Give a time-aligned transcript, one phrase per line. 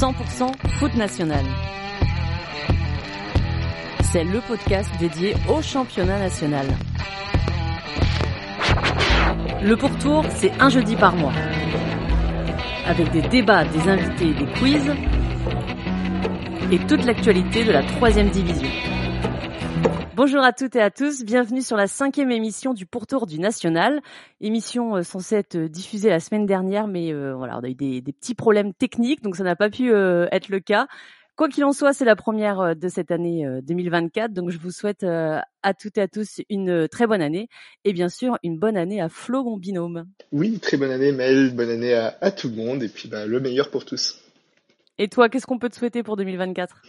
[0.00, 1.44] 100% foot national.
[4.02, 6.66] C'est le podcast dédié au championnat national.
[9.62, 11.34] Le pourtour, c'est un jeudi par mois.
[12.86, 14.90] Avec des débats, des invités des quiz.
[16.72, 18.89] Et toute l'actualité de la troisième division.
[20.22, 24.02] Bonjour à toutes et à tous, bienvenue sur la cinquième émission du Pourtour du National,
[24.42, 27.74] émission euh, censée être euh, diffusée la semaine dernière, mais euh, voilà, on a eu
[27.74, 30.88] des, des, petits problèmes techniques, donc ça n'a pas pu être le cas.
[31.36, 35.04] Quoi qu'il en soit, c'est la première de cette année 2024, donc je vous souhaite
[35.04, 37.48] à toutes et à tous une très bonne année,
[37.86, 40.04] et bien sûr une bonne année à Flo, mon binôme.
[40.32, 43.24] Oui, très bonne année Mel, bonne année à, à tout le monde, et puis bah,
[43.24, 44.20] le meilleur pour tous.
[44.98, 46.82] Et toi, qu'est-ce qu'on peut te souhaiter pour 2024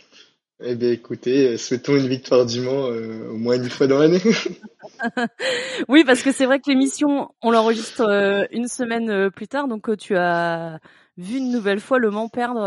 [0.63, 4.21] eh bien, écoutez, souhaitons une victoire du Mans euh, au moins une fois dans l'année.
[5.87, 9.67] oui, parce que c'est vrai que l'émission, on l'enregistre euh, une semaine euh, plus tard,
[9.67, 10.79] donc tu as
[11.17, 12.61] vu une nouvelle fois le Mans perdre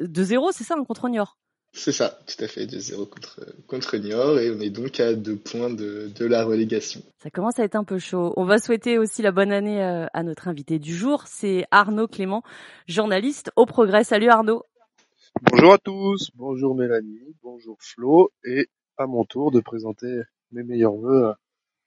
[0.00, 1.36] de zéro, c'est ça, contre Niort?
[1.74, 5.14] C'est ça, tout à fait, de zéro contre, contre Niort, et on est donc à
[5.14, 7.00] deux points de, de la relégation.
[7.22, 8.34] Ça commence à être un peu chaud.
[8.36, 12.42] On va souhaiter aussi la bonne année à notre invité du jour, c'est Arnaud Clément,
[12.88, 14.04] journaliste au Progrès.
[14.04, 14.64] Salut Arnaud
[15.40, 20.94] Bonjour à tous, bonjour Mélanie, bonjour Flo, et à mon tour de présenter mes meilleurs
[20.94, 21.32] voeux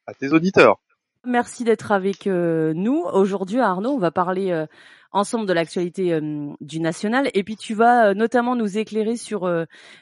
[0.07, 0.79] à tes auditeurs.
[1.25, 3.01] Merci d'être avec euh, nous.
[3.01, 4.65] Aujourd'hui, Arnaud, on va parler euh,
[5.11, 9.49] ensemble de l'actualité euh, du national et puis tu vas notamment nous éclairer sur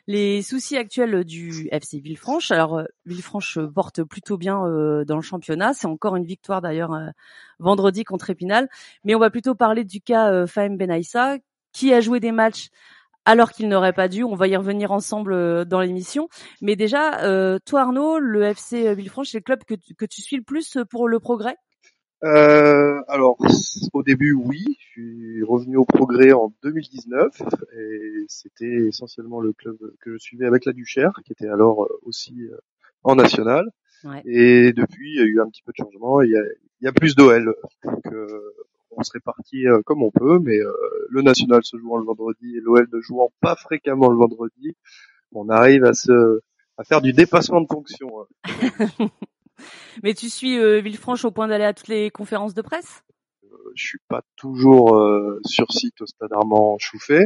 [0.08, 2.52] les soucis actuels du FC Villefranche.
[2.52, 4.60] Alors Villefranche porte plutôt bien
[5.06, 6.98] dans le championnat, c'est encore une victoire d'ailleurs
[7.60, 8.70] vendredi contre Épinal,
[9.04, 11.38] mais on va plutôt parler du cas Fahim Benaïssa
[11.72, 12.70] qui a joué des matchs
[13.26, 14.24] alors qu'il n'aurait pas dû.
[14.24, 16.30] On va y revenir ensemble euh, dans l'émission.
[16.62, 20.22] Mais déjà, euh, toi Arnaud, le FC Villefranche, c'est le club que tu, que tu
[20.22, 21.56] suis le plus pour le progrès?
[22.24, 23.38] Euh, Alors,
[23.94, 24.64] au début, oui.
[24.80, 27.42] Je suis revenu au progrès en 2019
[27.76, 32.48] et c'était essentiellement le club que je suivais avec la Duchère, qui était alors aussi
[33.04, 33.66] en national.
[34.26, 36.22] Et depuis, il y a eu un petit peu de changement.
[36.22, 36.44] Il y a,
[36.82, 37.56] il y a plus d'OL.
[37.84, 38.04] Donc,
[38.98, 40.72] on se répartit euh, comme on peut, mais euh,
[41.10, 44.76] le national se jouant le vendredi et l'OL ne jouant pas fréquemment le vendredi,
[45.32, 46.42] on arrive à se
[46.78, 48.10] à faire du dépassement de fonction.
[48.22, 49.08] Hein.
[50.04, 53.04] mais tu suis euh, Villefranche au point d'aller à toutes les conférences de presse?
[53.76, 54.96] Je suis pas toujours
[55.46, 57.26] sur site au Stade Armand Chouffet,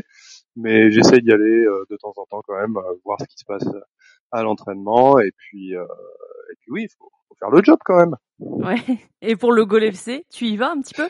[0.55, 3.67] mais j'essaie d'y aller de temps en temps quand même, voir ce qui se passe
[4.31, 8.15] à l'entraînement et puis et puis oui, il faut, faut, faire le job quand même.
[8.39, 8.77] Ouais.
[9.21, 11.09] Et pour le Gol FC, tu y vas un petit peu?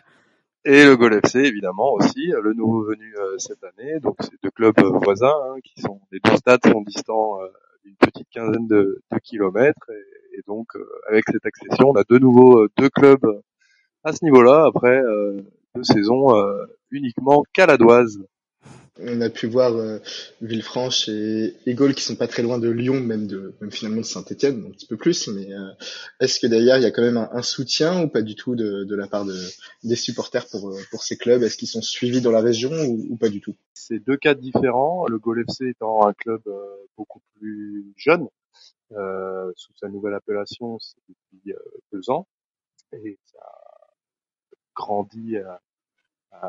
[0.69, 4.01] Et le Gol FC évidemment aussi, le nouveau venu euh, cette année.
[4.01, 7.47] Donc c'est deux clubs euh, voisins hein, qui sont les deux stades sont distants euh,
[7.85, 10.67] d'une petite quinzaine de, kilomètres et, et donc
[11.09, 13.41] avec cette accession, on a de nouveau deux clubs
[14.03, 15.01] à ce niveau-là après
[15.73, 16.35] deux saisons
[16.91, 18.19] uniquement caladoises
[18.99, 19.99] on a pu voir euh,
[20.41, 24.01] Villefranche et, et Gaulle qui sont pas très loin de Lyon, même de même finalement
[24.01, 25.27] de Saint-Étienne, un petit peu plus.
[25.27, 25.71] Mais euh,
[26.19, 28.83] est-ce que derrière il y a quand même un, soutien ou pas du tout de,
[28.83, 29.35] de la part de,
[29.83, 31.43] des supporters pour euh, pour ces clubs?
[31.43, 33.55] Est-ce qu'ils sont suivis dans la région ou, pas du tout?
[33.73, 35.07] C'est deux cas différents.
[35.07, 36.41] Le Gaulle FC étant un club
[36.97, 38.27] beaucoup plus jeune
[38.89, 41.53] sous sa nouvelle appellation, c'est depuis
[41.91, 42.25] deux ans
[42.93, 43.39] et ça
[44.75, 45.61] grandit à,
[46.31, 46.47] à,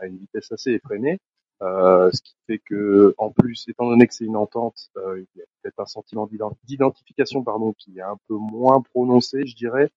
[0.00, 1.18] à une vitesse assez effrénée.
[1.62, 5.38] Euh, ce qui fait que, en plus, étant donné que c'est une entente, euh, il
[5.38, 6.28] y a peut-être un sentiment
[6.64, 9.90] d'identification, pardon, qui est un peu moins prononcé, je dirais.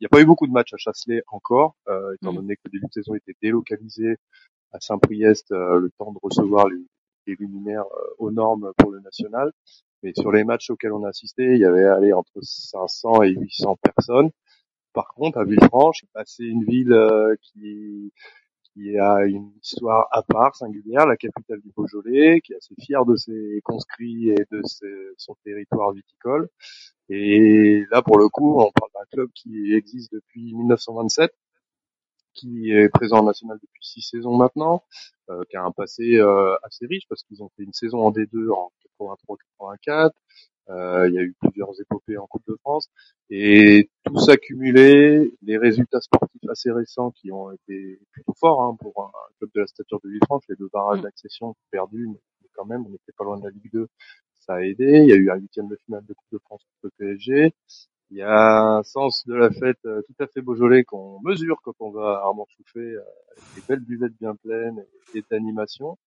[0.00, 2.36] Il n'y a pas eu beaucoup de matchs à Chasselet encore, euh, étant mm.
[2.36, 4.16] donné que le début de saison était délocalisé
[4.72, 6.84] à Saint-Priest, euh, le temps de recevoir les,
[7.28, 7.86] les luminaires
[8.18, 9.52] aux normes pour le national.
[10.02, 13.30] Mais sur les matchs auxquels on a assisté, il y avait allé entre 500 et
[13.30, 14.30] 800 personnes.
[14.92, 18.12] Par contre, à Villefranche, c'est une ville euh, qui
[18.74, 23.04] qui a une histoire à part, singulière, la capitale du Beaujolais, qui est assez fière
[23.04, 24.62] de ses conscrits et de
[25.16, 26.48] son territoire viticole.
[27.08, 31.32] Et là, pour le coup, on parle d'un club qui existe depuis 1927,
[32.34, 34.84] qui est présent en national depuis six saisons maintenant,
[35.30, 38.10] euh, qui a un passé euh, assez riche parce qu'ils ont fait une saison en
[38.10, 40.10] D2 en 83-84, euh,
[40.68, 42.88] il y a eu plusieurs épopées en Coupe de France
[43.30, 49.04] et tout s'accumuler, les résultats sportifs assez récents qui ont été plutôt forts hein, pour
[49.04, 51.02] un club de la stature de Villefranche, les deux barrages mm.
[51.02, 52.20] d'accession perdus, mais
[52.54, 53.88] quand même on n'était pas loin de la Ligue 2,
[54.40, 55.00] ça a aidé.
[55.02, 57.54] Il y a eu un huitième de finale de Coupe de France contre le PSG.
[58.10, 61.60] Il y a un sens de la fête euh, tout à fait beaujolais qu'on mesure
[61.64, 63.00] quand on va à Armand Chouffet, euh,
[63.32, 64.84] avec des belles buvettes bien pleines
[65.14, 65.98] et, d'animation.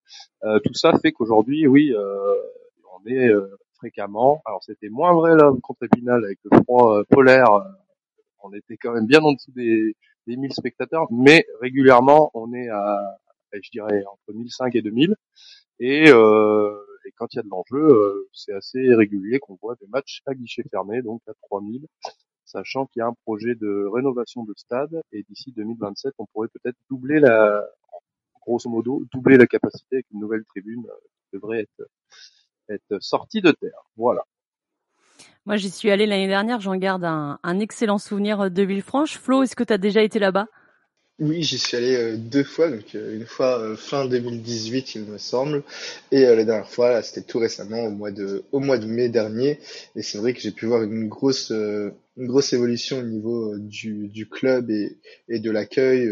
[0.44, 3.30] Euh, tout ça fait qu'aujourd'hui, oui, on est
[3.78, 4.42] fréquemment.
[4.44, 7.52] Alors c'était moins vrai là contre Épinal avec le froid euh, polaire.
[7.52, 7.64] Euh,
[8.42, 9.96] on était quand même bien en dessous des,
[10.26, 13.18] des 1000 spectateurs, mais régulièrement on est à,
[13.52, 15.14] je dirais entre 1005 et 2000.
[15.80, 16.76] Et, euh,
[17.06, 20.34] et quand il y a de l'enjeu, c'est assez régulier qu'on voit des matchs à
[20.34, 21.86] guichet fermé, donc à 3000,
[22.44, 26.48] sachant qu'il y a un projet de rénovation de stade et d'ici 2027, on pourrait
[26.48, 27.64] peut-être doubler la,
[28.48, 31.88] grosso modo, doubler la capacité avec une nouvelle tribune qui devrait être,
[32.68, 33.84] être sortie de terre.
[33.96, 34.22] Voilà.
[35.46, 39.18] Moi, j'y suis allé l'année dernière, j'en garde un, un excellent souvenir de Villefranche.
[39.18, 40.46] Flo, est-ce que tu as déjà été là-bas?
[41.20, 45.02] Oui, j'y suis allé euh, deux fois, donc euh, une fois euh, fin 2018, il
[45.02, 45.64] me semble,
[46.12, 49.08] et la dernière fois, là, c'était tout récemment, au mois de, au mois de mai
[49.08, 49.58] dernier,
[49.96, 54.06] et c'est vrai que j'ai pu voir une grosse, une grosse évolution au niveau du,
[54.06, 54.98] du club et,
[55.28, 56.08] et de l'accueil,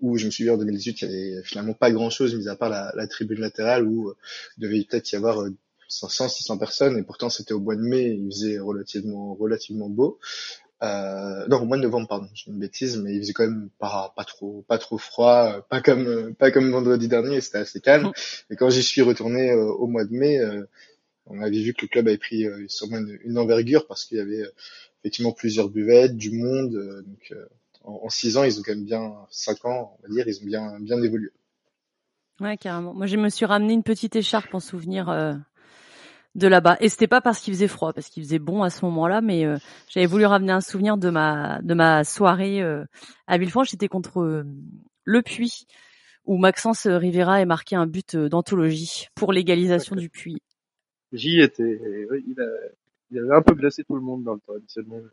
[0.00, 2.56] où je me suis dit en 2018, il y avait finalement pas grand-chose, mis à
[2.56, 4.14] part la, la tribune latérale, où
[4.56, 5.44] il devait peut-être y avoir
[5.88, 10.18] 500, 600 personnes, et pourtant c'était au mois de mai, il faisait relativement, relativement beau.
[10.82, 13.68] Euh, non, au mois de novembre, pardon, j'ai une bêtise, mais il faisait quand même
[13.78, 17.58] pas, pas trop, pas trop froid, euh, pas comme, euh, pas comme vendredi dernier, c'était
[17.58, 18.12] assez calme.
[18.50, 20.38] Et quand j'y suis retourné euh, au mois de mai,
[21.26, 24.20] on avait vu que le club avait pris sûrement une, une, envergure parce qu'il y
[24.20, 24.44] avait
[25.00, 26.70] effectivement plusieurs buvettes, du monde.
[27.04, 27.34] donc,
[27.84, 30.40] en, en, six ans, ils ont quand même bien, cinq ans, on va dire, ils
[30.42, 31.30] ont bien, bien évolué.
[32.40, 32.94] Ouais, carrément.
[32.94, 35.08] Moi, je me suis ramené une petite écharpe en souvenir
[36.34, 36.76] de là-bas.
[36.80, 39.44] Et c'était pas parce qu'il faisait froid, parce qu'il faisait bon à ce moment-là, mais
[39.44, 39.56] euh,
[39.88, 42.84] j'avais voulu ramener un souvenir de ma de ma soirée euh,
[43.26, 43.70] à Villefranche.
[43.70, 44.44] C'était contre euh,
[45.04, 45.66] Le Puy,
[46.24, 50.38] où Maxence Rivera a marqué un but d'anthologie pour l'égalisation du Puy.
[51.12, 51.80] J'y étais.
[52.26, 52.46] il, a,
[53.10, 55.10] il avait un peu blessé tout le monde dans le traditionnel.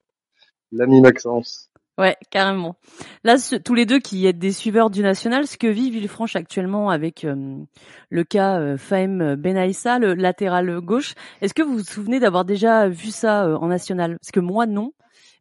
[0.71, 1.69] L'ami Maxence.
[1.97, 2.75] Ouais, carrément.
[3.23, 6.89] Là, tous les deux qui êtes des suiveurs du national, ce que vit Villefranche actuellement
[6.89, 7.55] avec euh,
[8.09, 12.89] le cas euh, Fahem Benaïssa, le latéral gauche, est-ce que vous vous souvenez d'avoir déjà
[12.89, 14.17] vu ça euh, en national?
[14.19, 14.91] Parce que moi, non.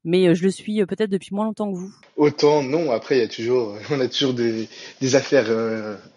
[0.05, 1.93] Mais euh, je le suis peut-être depuis moins longtemps que vous.
[2.17, 2.93] Autant non.
[2.93, 4.69] Après, il y a toujours, on a toujours des,
[5.01, 5.47] des affaires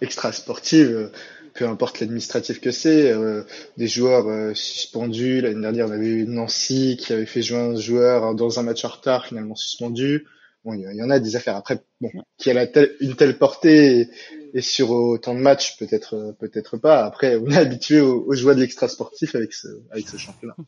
[0.02, 1.10] extra sportives
[1.58, 3.44] peu importe l'administratif que c'est, euh,
[3.78, 5.42] des joueurs euh, suspendus.
[5.42, 8.86] L'année dernière, on avait eu Nancy qui avait fait jouer un joueur dans un match
[8.86, 10.28] en retard, finalement suspendu.
[10.64, 11.56] Bon, il y, en a des affaires.
[11.56, 12.68] Après, bon, qui a
[13.00, 14.10] une telle portée
[14.54, 17.06] et, sur autant de matchs, peut-être, euh, peut-être pas.
[17.06, 20.56] Après, on est habitué aux, aux joies de l'extra sportif avec ce, avec ce championnat.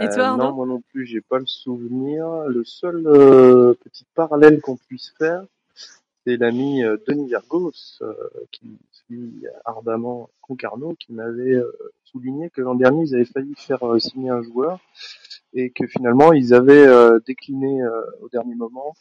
[0.00, 2.26] Et toi, non, moi non plus, j'ai pas le souvenir.
[2.46, 3.04] Le seul
[3.82, 5.46] petit parallèle qu'on puisse faire,
[6.28, 7.72] c'est l'ami Denis Vergos
[8.52, 8.78] qui
[9.64, 11.72] ardemment Concarneau qui m'avait euh,
[12.04, 14.78] souligné que l'an dernier ils avaient failli faire euh, signer un joueur
[15.54, 17.82] et que finalement ils avaient euh, décliné
[18.20, 18.94] au dernier moment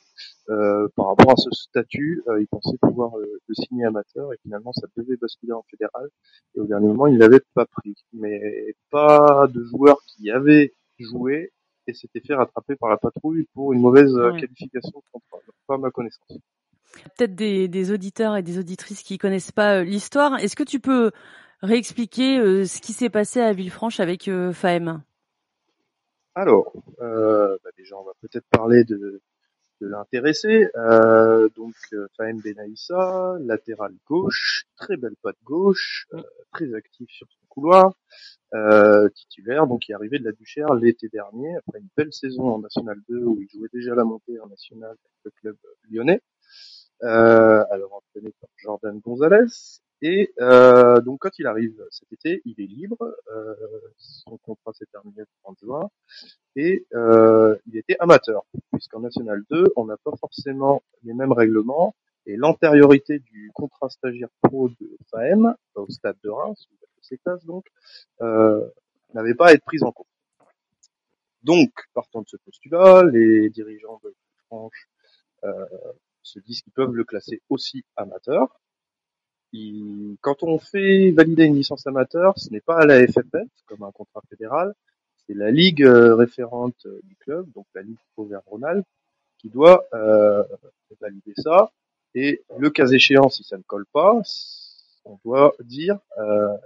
[0.96, 5.18] par rapport à ce statut, ils pensaient pouvoir le signer amateur et finalement ça devait
[5.18, 6.08] basculer en fédéral
[6.56, 7.96] et au dernier moment ils l'avaient pas pris.
[8.14, 11.52] Mais pas de joueur qui avait joué
[11.88, 15.40] et s'était fait rattraper par la patrouille pour une mauvaise qualification de contrat.
[15.68, 16.40] Pas à ma connaissance.
[17.18, 20.40] Peut-être des, auditeurs et des auditrices qui connaissent pas euh, l'histoire.
[20.40, 21.12] Est-ce que tu peux
[21.62, 25.02] réexpliquer euh, ce qui s'est passé à Villefranche avec euh, Fahem
[26.36, 29.22] Alors, bah, déjà, on va peut-être parler de,
[29.80, 30.68] l'intéressé.
[31.56, 31.76] donc,
[32.18, 36.08] Fahem Benaïssa, latéral gauche, très belle patte gauche,
[36.52, 37.94] très actif sur son couloir,
[39.14, 42.60] titulaire, donc il est arrivé de la Duchère l'été dernier, après une belle saison en
[42.60, 45.58] National 2 où il jouait déjà la montée en National avec le club
[45.92, 46.37] lyonnais euh,
[47.02, 49.82] alors entraîné par Jordan Gonzalez.
[50.02, 53.56] Et euh, donc quand il arrive cet été, il est libre, euh,
[53.98, 55.90] son contrat s'est terminé le 30 juin,
[56.56, 61.96] et euh, il était amateur, puisqu'en National 2, on n'a pas forcément les mêmes règlements,
[62.28, 66.68] et l'antériorité du contrat stagiaire pro de FAM, au stade de Reims,
[67.02, 67.66] ses classes donc,
[68.22, 68.68] euh,
[69.14, 70.08] n'avait pas à être prise en compte.
[71.42, 74.14] Donc, partant de ce postulat, les dirigeants de
[74.48, 74.74] France
[75.44, 75.66] euh,
[76.28, 78.60] se disent qu'ils peuvent le classer aussi amateur.
[80.22, 83.92] quand on fait valider une licence amateur, ce n'est pas à la FFF comme un
[83.92, 84.74] contrat fédéral,
[85.26, 88.88] c'est la ligue euh, référente euh, du club, donc la ligue Auvergne-Rhône-Alpes,
[89.38, 90.44] qui doit euh,
[91.02, 91.72] valider ça.
[92.16, 94.20] Et le cas échéant, si ça ne colle pas,
[95.06, 96.00] on doit dire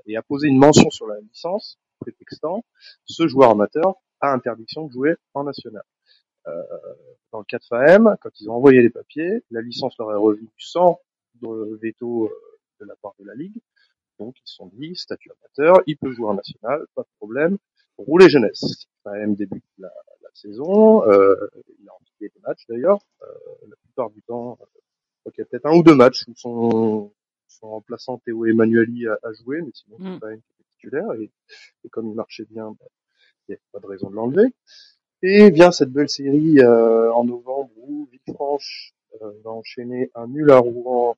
[0.05, 2.63] et apposer une mention sur la licence prétextant
[3.05, 5.83] ce joueur amateur a interdiction de jouer en national.
[6.47, 6.63] Euh,
[7.31, 10.15] dans le cas de FAM, quand ils ont envoyé les papiers, la licence leur est
[10.15, 10.99] revenue sans
[11.41, 12.29] veto euh,
[12.79, 13.59] de la part de la Ligue.
[14.19, 17.57] Donc ils se sont dit, statut amateur, il peut jouer en national, pas de problème.
[17.97, 18.87] Rouler jeunesse.
[19.03, 21.35] FAM débute la, la saison, euh,
[21.79, 22.99] il a envie des matchs d'ailleurs.
[23.21, 23.25] Euh,
[23.67, 27.11] la plupart du temps, euh, il y a peut-être un ou deux matchs où son,
[27.47, 30.19] son remplaçant Théo Emmanueli a, a joué, mais sinon mm.
[30.19, 31.11] FAM était titulaire.
[31.13, 31.31] Et,
[31.83, 32.85] et, comme il marchait bien, bah,
[33.47, 34.53] il n'y a pas de raison de l'enlever.
[35.23, 40.49] Et vient cette belle série euh, en novembre où Villefranche euh, va enchaîner un nul
[40.51, 41.15] à Rouen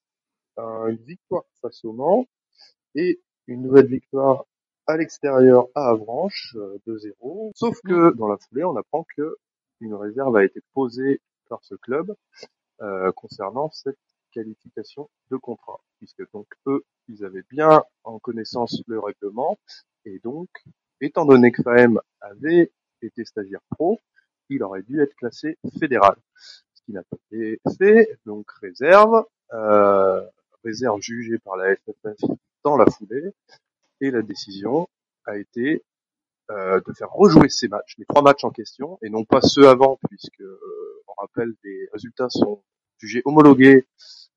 [0.57, 2.27] une victoire face au Mans
[2.93, 4.45] et une nouvelle victoire
[4.85, 6.55] à l'extérieur à Avranches,
[6.85, 7.53] 2-0.
[7.55, 9.37] Sauf que dans la foulée, on apprend que
[9.79, 12.13] une réserve a été posée par ce club
[12.81, 13.97] euh, concernant cette
[14.31, 19.57] qualification de contrat, puisque donc eux, ils avaient bien en connaissance le règlement,
[20.05, 20.49] et donc,
[21.01, 22.71] étant donné que FAM avait
[23.03, 23.99] été stagiaire pro,
[24.49, 30.21] il aurait dû être classé fédéral, ce qui n'a pas été fait, donc réserve, euh,
[30.63, 32.29] réserve jugée par la FFF
[32.63, 33.33] dans la foulée,
[34.01, 34.87] et la décision
[35.25, 35.83] a été
[36.51, 39.67] euh, de faire rejouer ces matchs, les trois matchs en question, et non pas ceux
[39.67, 42.61] avant, puisque euh, on rappelle les résultats sont
[42.97, 43.87] jugés homologués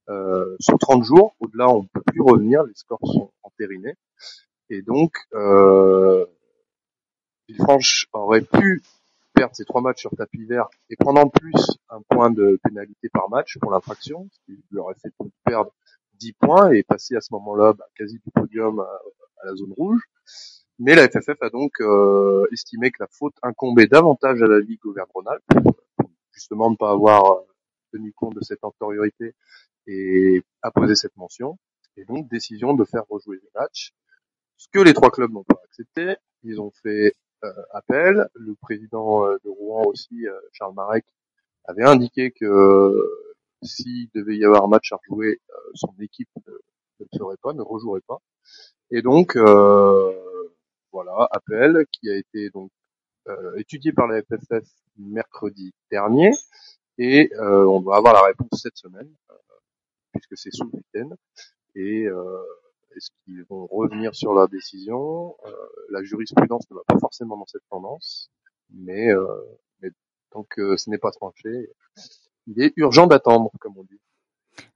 [0.08, 1.35] euh, sous 30 jours.
[1.40, 3.94] Au-delà, on ne peut plus revenir, les scores sont entérinés.
[4.70, 6.26] Et donc, euh,
[7.48, 8.82] Villefranche aurait pu
[9.34, 13.08] perdre ces trois matchs sur tapis vert et prendre en plus un point de pénalité
[13.08, 15.12] par match pour l'infraction, ce qui lui aurait fait
[15.44, 15.72] perdre
[16.14, 20.00] 10 points et passer à ce moment-là bah, quasi du podium à, la zone rouge.
[20.78, 24.84] Mais la FFF a donc euh, estimé que la faute incombait davantage à la Ligue
[24.84, 25.44] Auvergne-Rhône-Alpes,
[25.96, 27.40] pour justement ne pas avoir euh,
[27.92, 29.34] tenu compte de cette antériorité
[29.86, 31.58] et a posé cette mention.
[31.96, 33.94] Et donc décision de faire rejouer les matchs.
[34.56, 37.14] Ce que les trois clubs n'ont pas accepté, ils ont fait
[37.72, 38.28] appel.
[38.34, 41.04] Le président euh, de Rouen aussi, Charles Marek,
[41.64, 42.94] avait indiqué que
[43.62, 45.40] s'il devait y avoir un match à rejouer,
[45.74, 46.52] son équipe ne,
[47.00, 48.18] ne ferait pas, ne rejouerait pas.
[48.90, 50.12] Et donc, euh,
[50.92, 52.70] voilà, appel qui a été donc
[53.28, 54.64] euh, étudié par la FFF
[54.98, 56.30] mercredi dernier
[56.96, 59.34] et euh, on doit avoir la réponse cette semaine euh,
[60.12, 61.16] puisque c'est sous le week-end
[62.96, 65.36] est-ce qu'ils vont revenir sur leur décision
[65.90, 68.30] La jurisprudence ne va pas forcément dans cette tendance,
[68.70, 69.08] mais,
[69.80, 69.90] mais
[70.30, 71.70] tant que ce n'est pas tranché,
[72.46, 74.00] il est urgent d'attendre, comme on dit.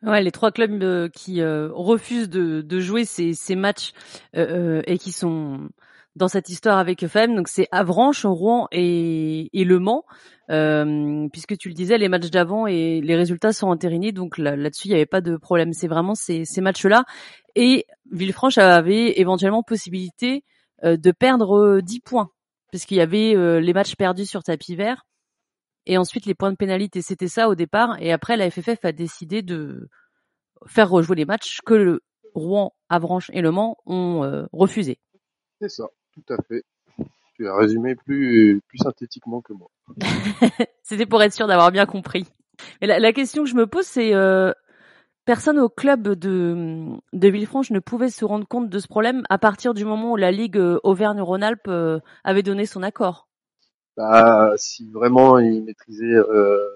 [0.03, 3.93] Ouais, les trois clubs qui refusent de, jouer ces matchs
[4.35, 5.69] et qui sont
[6.17, 7.35] dans cette histoire avec FM.
[7.37, 10.05] Donc c'est Avranches, Rouen et, et Le Mans,
[10.51, 14.13] euh, puisque tu le disais, les matchs d'avant et les résultats sont entérinés.
[14.13, 15.73] Donc là-dessus, il n'y avait pas de problème.
[15.73, 17.05] C'est vraiment ces, ces matchs-là.
[17.55, 20.45] Et Villefranche avait éventuellement possibilité
[20.85, 22.31] euh, de perdre 10 points,
[22.71, 25.05] puisqu'il y avait euh, les matchs perdus sur tapis vert
[25.87, 27.03] et ensuite les points de pénalité.
[27.03, 27.97] C'était ça au départ.
[28.01, 29.89] Et après, la FFF a décidé de
[30.67, 32.01] faire rejouer les matchs que le
[32.35, 34.99] Rouen, Avranches et Le Mans ont euh, refusé.
[35.61, 35.85] C'est ça.
[36.27, 36.65] Tout à fait.
[37.35, 39.71] Tu as résumé plus, plus synthétiquement que moi.
[40.83, 42.27] C'était pour être sûr d'avoir bien compris.
[42.81, 44.53] Mais la, question que je me pose, c'est euh,
[45.25, 49.39] personne au club de, de Villefranche ne pouvait se rendre compte de ce problème à
[49.39, 53.29] partir du moment où la Ligue euh, Auvergne-Rhône-Alpes euh, avait donné son accord.
[53.97, 56.17] Bah, si vraiment ils maîtrisaient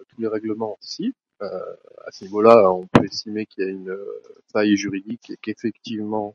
[0.09, 1.15] tous les règlements, si.
[1.41, 3.97] à ce niveau-là, on peut estimer qu'il y a une
[4.53, 6.35] faille juridique et qu'effectivement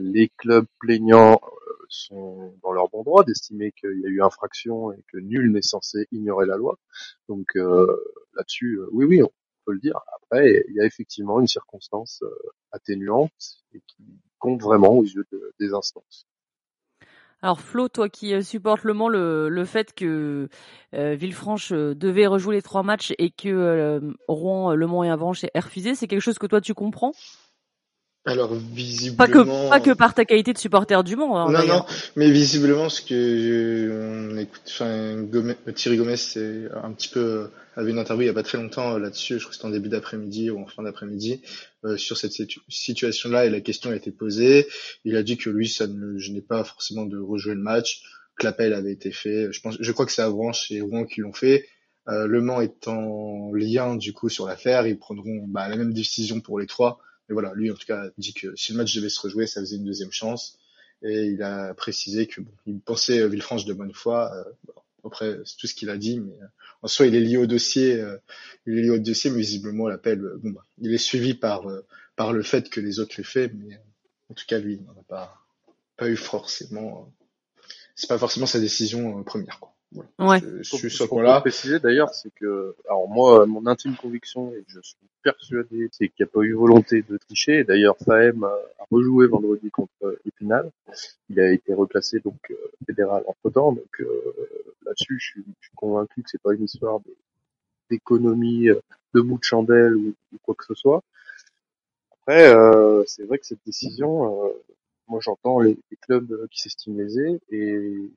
[0.00, 1.40] les clubs plaignants
[1.88, 5.62] sont dans leur bon droit d'estimer qu'il y a eu infraction et que nul n'est
[5.62, 6.78] censé ignorer la loi.
[7.28, 7.86] Donc euh,
[8.34, 9.30] là-dessus, euh, oui, oui, on
[9.64, 9.98] peut le dire.
[10.22, 12.30] Après, il y a effectivement une circonstance euh,
[12.72, 13.32] atténuante
[13.74, 14.04] et qui
[14.38, 15.26] compte vraiment aux yeux
[15.58, 16.26] des instances.
[17.42, 20.48] Alors Flo, toi qui supportes le Mans, le, le fait que
[20.92, 25.94] Villefranche devait rejouer les trois matchs et que Rouen, Le Mans et Avranches aient refusé,
[25.94, 27.12] c'est quelque chose que toi tu comprends?
[28.26, 31.36] Alors visiblement pas que pas que par ta qualité de supporter du monde.
[31.36, 31.84] Hein, non non,
[32.16, 35.26] mais visiblement ce que on écoute, enfin
[35.74, 38.94] Thierry Gomez c'est un petit peu avait une interview il y a pas très longtemps
[38.94, 41.42] euh, là-dessus, je crois que c'était en début d'après-midi ou en fin d'après-midi
[41.84, 42.32] euh, sur cette
[42.68, 44.66] situation-là et la question a été posée.
[45.04, 48.02] Il a dit que lui ça ne gênait pas forcément de rejouer le match,
[48.36, 49.52] que l'appel avait été fait.
[49.52, 51.66] Je pense, je crois que c'est Avranches et Rouen qui l'ont fait.
[52.08, 55.92] Euh, le Mans est en lien du coup sur l'affaire, ils prendront bah, la même
[55.92, 57.00] décision pour les trois.
[57.28, 59.60] Mais voilà, lui en tout cas dit que si le match devait se rejouer, ça
[59.60, 60.58] faisait une deuxième chance.
[61.02, 64.32] Et il a précisé que bon, il pensait euh, Villefranche de bonne foi.
[64.34, 64.44] Euh,
[65.04, 66.46] après, c'est tout ce qu'il a dit, mais euh,
[66.82, 68.02] en soi, il est lié au dossier.
[68.66, 71.66] il est lié au dossier, mais visiblement l'appel, bon, bah, il est suivi par
[72.16, 73.78] par le fait que les autres l'aient fait, mais
[74.30, 75.38] en tout cas, lui, il n'en a pas
[75.96, 77.12] pas eu forcément.
[77.94, 79.73] c'est pas forcément sa décision première, quoi.
[80.18, 80.40] Ouais.
[80.40, 81.40] Je, suis sur là.
[81.40, 86.24] préciser d'ailleurs, c'est que, alors moi, mon intime conviction, et je suis persuadé, c'est qu'il
[86.24, 87.64] n'y a pas eu volonté de tricher.
[87.64, 88.54] D'ailleurs, Fahem a,
[88.90, 90.70] rejoué vendredi contre Épinal.
[91.30, 92.54] Il a été reclassé donc euh,
[92.86, 93.72] fédéral entre temps.
[93.72, 94.06] Donc euh,
[94.84, 97.00] là-dessus, je suis, je suis, convaincu que c'est pas une histoire
[97.90, 98.80] d'économie euh,
[99.14, 101.02] de bout de chandelle ou, quoi que ce soit.
[102.12, 104.54] Après, euh, c'est vrai que cette décision,
[105.08, 108.10] moi j'entends les, les, clubs qui s'estiment lésés et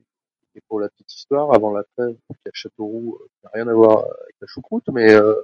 [0.58, 3.74] et pour la petite histoire, avant la trêve, qui à Châteauroux, euh, n'a rien à
[3.74, 5.34] voir avec la choucroute, mais euh,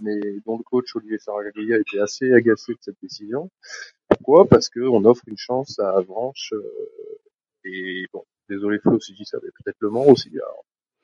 [0.00, 3.50] mais dont le coach Olivier Saraglia était assez agacé de cette décision.
[4.08, 4.46] Pourquoi?
[4.46, 7.18] Parce que on offre une chance à Avranches euh,
[7.64, 10.30] et bon, désolé Flo si ça, mais peut-être Le Mans aussi.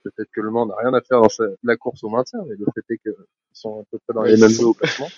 [0.05, 1.29] peut-être que Le Mans n'a rien à faire dans
[1.65, 3.15] la course au maintien, mais le fait est qu'ils
[3.53, 5.09] sont à peu près dans les mêmes eaux au classement.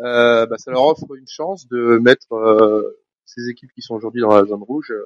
[0.00, 4.20] Euh, bah, ça leur offre une chance de mettre euh, ces équipes qui sont aujourd'hui
[4.20, 5.02] dans la zone rouge euh,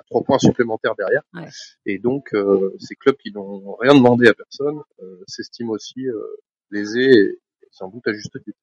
[0.00, 1.22] à trois points supplémentaires derrière.
[1.34, 1.48] Ouais.
[1.86, 4.80] Et donc, euh, ces clubs qui n'ont rien demandé à personne
[5.26, 6.06] s'estiment aussi
[6.70, 7.38] lésés et
[7.70, 8.58] sans doute à juste titre.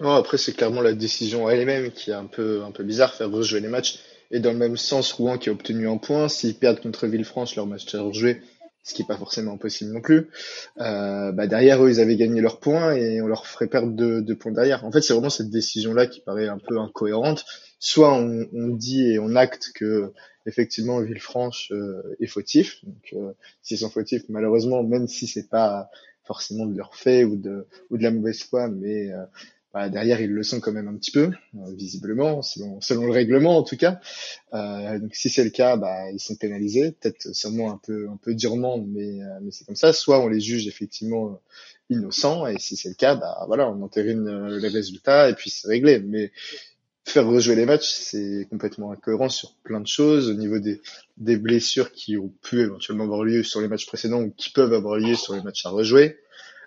[0.00, 3.30] Non, après, c'est clairement la décision elle-même qui est un peu, un peu bizarre, faire
[3.30, 4.00] rejouer les matchs.
[4.30, 7.54] Et dans le même sens, Rouen qui a obtenu un point, s'ils perdent contre Villefranche,
[7.54, 8.40] leur match est rejoué,
[8.84, 10.28] ce qui est pas forcément possible non plus.
[10.78, 14.36] Euh, bah derrière eux, ils avaient gagné leurs points et on leur ferait perdre deux,
[14.36, 14.84] points derrière.
[14.84, 17.46] En fait, c'est vraiment cette décision-là qui paraît un peu incohérente.
[17.78, 20.12] Soit on, on, dit et on acte que
[20.46, 22.84] effectivement Villefranche euh, est fautif.
[22.84, 25.88] Donc, euh, s'ils sont fautifs, malheureusement, même si c'est pas
[26.22, 29.24] forcément de leur fait ou de ou de la mauvaise foi, mais euh,
[29.74, 33.12] bah, derrière ils le sont quand même un petit peu, euh, visiblement, selon, selon le
[33.12, 34.00] règlement en tout cas.
[34.54, 38.16] Euh, donc si c'est le cas, bah, ils sont pénalisés, peut-être sûrement un peu un
[38.16, 39.92] peu durement, mais, euh, mais c'est comme ça.
[39.92, 41.40] Soit on les juge effectivement
[41.90, 45.66] innocents, et si c'est le cas, bah voilà, on entérine les résultats et puis c'est
[45.66, 45.98] réglé.
[45.98, 46.30] Mais
[47.04, 50.80] faire rejouer les matchs, c'est complètement incohérent sur plein de choses au niveau des,
[51.16, 54.72] des blessures qui ont pu éventuellement avoir lieu sur les matchs précédents ou qui peuvent
[54.72, 56.16] avoir lieu sur les matchs à rejouer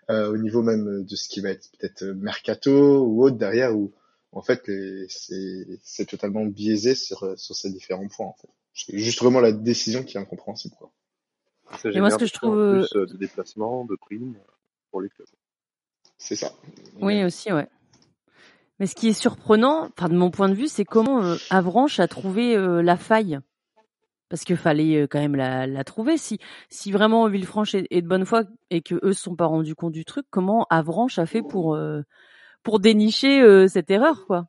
[0.10, 3.94] euh, au niveau même de ce qui va être peut-être mercato ou autre derrière où
[4.32, 4.70] en fait
[5.10, 8.50] c'est totalement biaisé sur sur ces différents points en fait.
[8.74, 10.92] C'est juste vraiment la décision qui est incompréhensible quoi.
[11.86, 14.38] Et moi ce que je trouve plus euh, de déplacement, de primes
[14.92, 15.28] pour les clubs.
[16.18, 16.54] C'est ça.
[17.02, 17.68] Oui aussi ouais.
[18.80, 22.00] Mais ce qui est surprenant, enfin de mon point de vue, c'est comment euh, Avranches
[22.00, 23.40] a trouvé euh, la faille
[24.30, 26.18] parce qu'il fallait euh, quand même la, la, trouver.
[26.18, 29.46] Si, si vraiment Villefranche est, est, de bonne foi et que eux se sont pas
[29.46, 32.02] rendus compte du truc, comment Avranches a fait pour euh,
[32.64, 34.48] pour dénicher euh, cette erreur, quoi?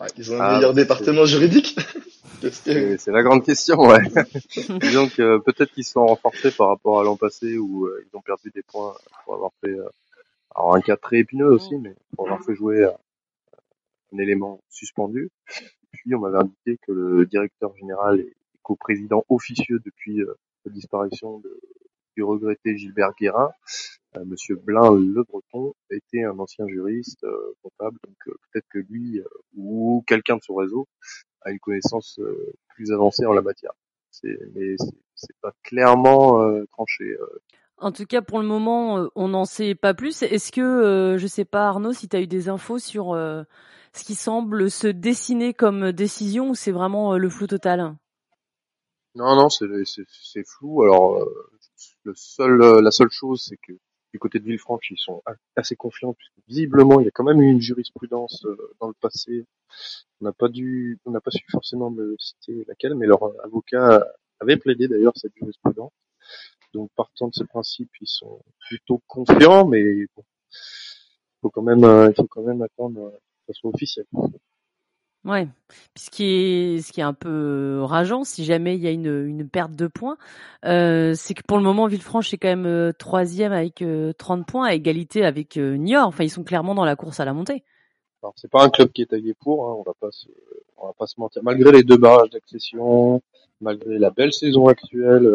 [0.00, 1.76] Ouais, Ils ont un ah, meilleur département juridique.
[2.50, 4.02] C'est la grande question, ouais.
[4.80, 8.50] Disons que peut-être qu'ils sont renforcés par rapport à l'an passé où ils ont perdu
[8.54, 9.74] des points pour avoir fait
[10.54, 15.30] alors un cas très épineux aussi, mais pour avoir fait jouer un élément suspendu.
[15.90, 21.38] Puis on m'avait indiqué que le directeur général est co-président officieux depuis euh, la disparition
[21.38, 21.60] de,
[22.16, 23.50] du regretté Gilbert Guérin.
[24.16, 29.20] Euh, Monsieur Blin Le Breton était un ancien juriste euh, comptable, donc peut-être que lui
[29.56, 30.88] ou quelqu'un de son réseau
[31.42, 32.18] a une connaissance
[32.74, 33.72] plus avancée en la matière.
[34.22, 34.76] Mais
[35.14, 37.16] c'est pas clairement tranché.
[37.76, 40.22] En tout cas, pour le moment, on n'en sait pas plus.
[40.22, 44.14] Est-ce que, je sais pas, Arnaud, si tu as eu des infos sur ce qui
[44.14, 47.94] semble se dessiner comme décision ou c'est vraiment le flou total?
[49.14, 50.82] Non, non, c'est flou.
[50.82, 51.50] Alors, euh,
[52.04, 53.72] le seul, euh, la seule chose, c'est que
[54.12, 55.22] du côté de Villefranche, ils sont
[55.56, 58.94] assez confiants puisque visiblement, il y a quand même eu une jurisprudence euh, dans le
[58.94, 59.46] passé.
[60.20, 64.04] On n'a pas dû, on n'a pas su forcément me citer laquelle, mais leur avocat
[64.40, 65.92] avait plaidé d'ailleurs cette jurisprudence.
[66.72, 70.24] Donc, partant de ce principe, ils sont plutôt confiants, mais bon,
[71.40, 74.06] faut quand même, il faut quand même attendre que ça soit officiel.
[75.24, 75.48] Ouais.
[75.96, 79.26] ce qui est, ce qui est un peu rageant, si jamais il y a une,
[79.26, 80.18] une perte de points,
[80.66, 84.44] euh, c'est que pour le moment, Villefranche est quand même euh, troisième avec 30 euh,
[84.44, 86.08] points à égalité avec euh, Niort.
[86.08, 87.64] Enfin, ils sont clairement dans la course à la montée.
[88.22, 90.28] Alors, c'est pas un club qui est taillé pour, hein, on va pas se,
[90.76, 91.42] on va pas se mentir.
[91.42, 93.22] Malgré les deux barrages d'accession,
[93.62, 95.30] malgré la belle saison actuelle,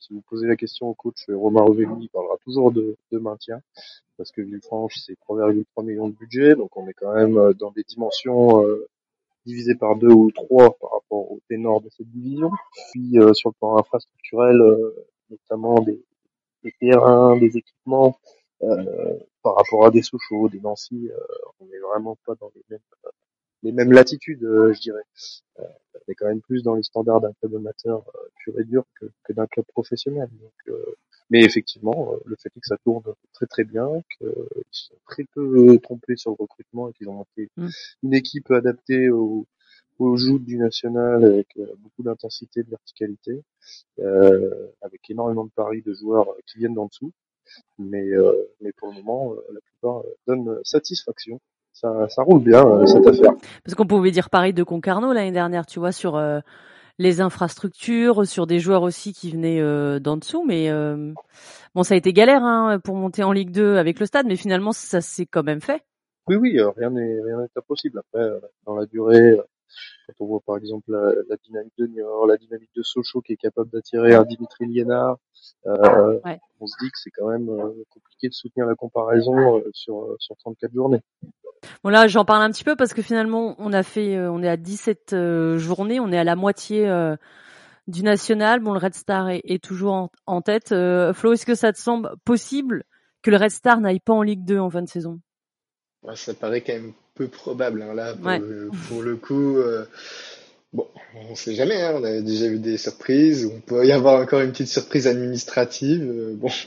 [0.00, 3.60] si vous posez la question au coach Romain Rovelli, il parlera toujours de, de maintien
[4.18, 7.82] parce que Villefranche c'est 3,3 millions de budget, donc on est quand même dans des
[7.82, 8.64] dimensions
[9.46, 12.50] divisé par deux ou trois par rapport au ténor de cette division.
[12.92, 16.02] Puis euh, sur le plan infrastructurel, euh, notamment des,
[16.62, 18.18] des, terrains, des équipements,
[18.62, 21.10] euh, par rapport à des Sochaux, des Nancy,
[21.60, 22.80] on n'est vraiment pas dans les mêmes,
[23.62, 25.02] les mêmes latitudes, je dirais.
[25.58, 28.04] on est quand même plus dans les standards d'un club amateur
[28.38, 30.30] pur et dur que, que d'un club professionnel.
[30.40, 30.76] Donc,
[31.30, 34.28] mais effectivement, euh, le fait est que ça tourne très très bien, qu'ils
[34.70, 37.68] sont très peu trompés sur le recrutement et qu'ils ont monté mm.
[38.02, 39.46] une équipe adaptée au,
[39.98, 43.42] au du national avec euh, beaucoup d'intensité, de verticalité,
[44.00, 44.50] euh,
[44.82, 47.12] avec énormément de paris de joueurs qui viennent d'en dessous.
[47.78, 51.40] Mais, euh, mais pour le moment, la plupart donnent satisfaction.
[51.72, 53.32] Ça, ça roule bien cette affaire.
[53.64, 56.14] Parce qu'on pouvait dire pareil de Concarneau l'année dernière, tu vois, sur
[56.98, 60.44] les infrastructures, sur des joueurs aussi qui venaient euh, d'en dessous.
[60.46, 61.12] Mais euh,
[61.74, 64.36] bon, ça a été galère hein, pour monter en Ligue 2 avec le stade, mais
[64.36, 65.82] finalement, ça s'est quand même fait.
[66.26, 67.98] Oui, oui, euh, rien n'est rien n'est impossible.
[67.98, 68.28] Après,
[68.66, 69.36] dans la durée,
[70.06, 73.32] quand on voit par exemple la, la dynamique de Niort, la dynamique de Sochaux qui
[73.32, 75.16] est capable d'attirer un Dimitri Liénard.
[75.66, 76.40] Euh, Ouais.
[76.60, 80.14] On se dit que c'est quand même euh, compliqué de soutenir la comparaison euh, sur
[80.18, 81.02] sur 34 journées.
[81.82, 84.42] Bon là, j'en parle un petit peu parce que finalement, on a fait, euh, on
[84.42, 87.16] est à 17 euh, journées, on est à la moitié euh,
[87.86, 88.60] du national.
[88.60, 90.72] Bon, le Red Star est, est toujours en, en tête.
[90.72, 92.84] Euh, Flo, est-ce que ça te semble possible
[93.22, 95.20] que le Red Star n'aille pas en Ligue 2 en fin de saison?
[96.02, 97.82] Ouais, ça paraît quand même peu probable.
[97.82, 98.38] hein, là, pour, Ouais.
[98.38, 99.84] le, pour le coup, euh,
[100.72, 101.80] bon, on sait jamais.
[101.80, 103.46] hein, on a déjà vu des surprises.
[103.46, 106.02] On peut y avoir encore une petite surprise administrative.
[106.02, 106.48] euh, bon,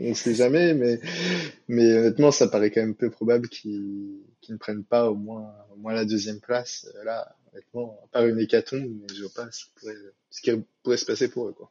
[0.00, 1.00] on sait jamais, mais
[1.68, 5.76] mais honnêtement, ça paraît quand même peu probable qu'ils ne prennent pas au moins au
[5.76, 6.86] moins la deuxième place.
[6.96, 9.94] Euh, Là, honnêtement, à part une hécatombe, mais je vois pas ce qui pourrait,
[10.30, 10.50] ce qui
[10.82, 11.70] pourrait se passer pour eux, quoi.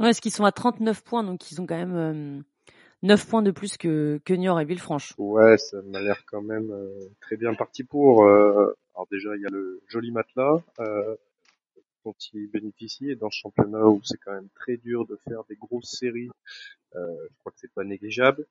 [0.00, 2.44] Ouais, parce qu'ils sont à 39 points, donc ils ont quand même
[3.02, 5.14] 9 points de plus que, que Niort et Villefranche.
[5.18, 8.24] Ouais, ça m'a l'air quand même euh, très bien parti pour.
[8.24, 11.14] euh, alors déjà, il y a le joli matelas euh,
[12.04, 15.44] dont ils bénéficient et dans ce championnat où c'est quand même très dur de faire
[15.48, 16.30] des grosses séries,
[16.96, 18.46] euh, je crois que c'est pas négligeable.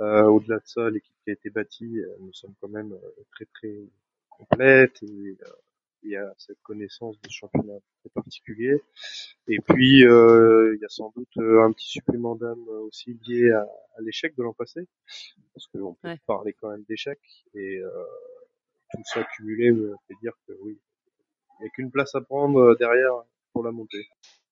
[0.00, 2.94] Euh, Au-delà de ça, l'équipe qui a été bâtie, euh, nous sommes quand même
[3.32, 3.76] très très
[4.30, 5.36] complète et
[6.04, 8.82] il y a cette connaissance de ce championnat très particulier.
[9.48, 13.50] Et puis, euh, il y a sans doute euh, un petit supplément d'âme aussi lié
[13.52, 14.86] à, à l'échec de l'an passé,
[15.54, 16.18] parce qu'on peut Ouais.
[16.26, 17.18] parler quand même d'échec,
[17.54, 17.90] et euh,
[18.92, 20.78] tout ça cumulé me fait dire que oui,
[21.58, 23.12] il n'y a qu'une place à prendre euh, derrière
[23.52, 24.06] pour la montée.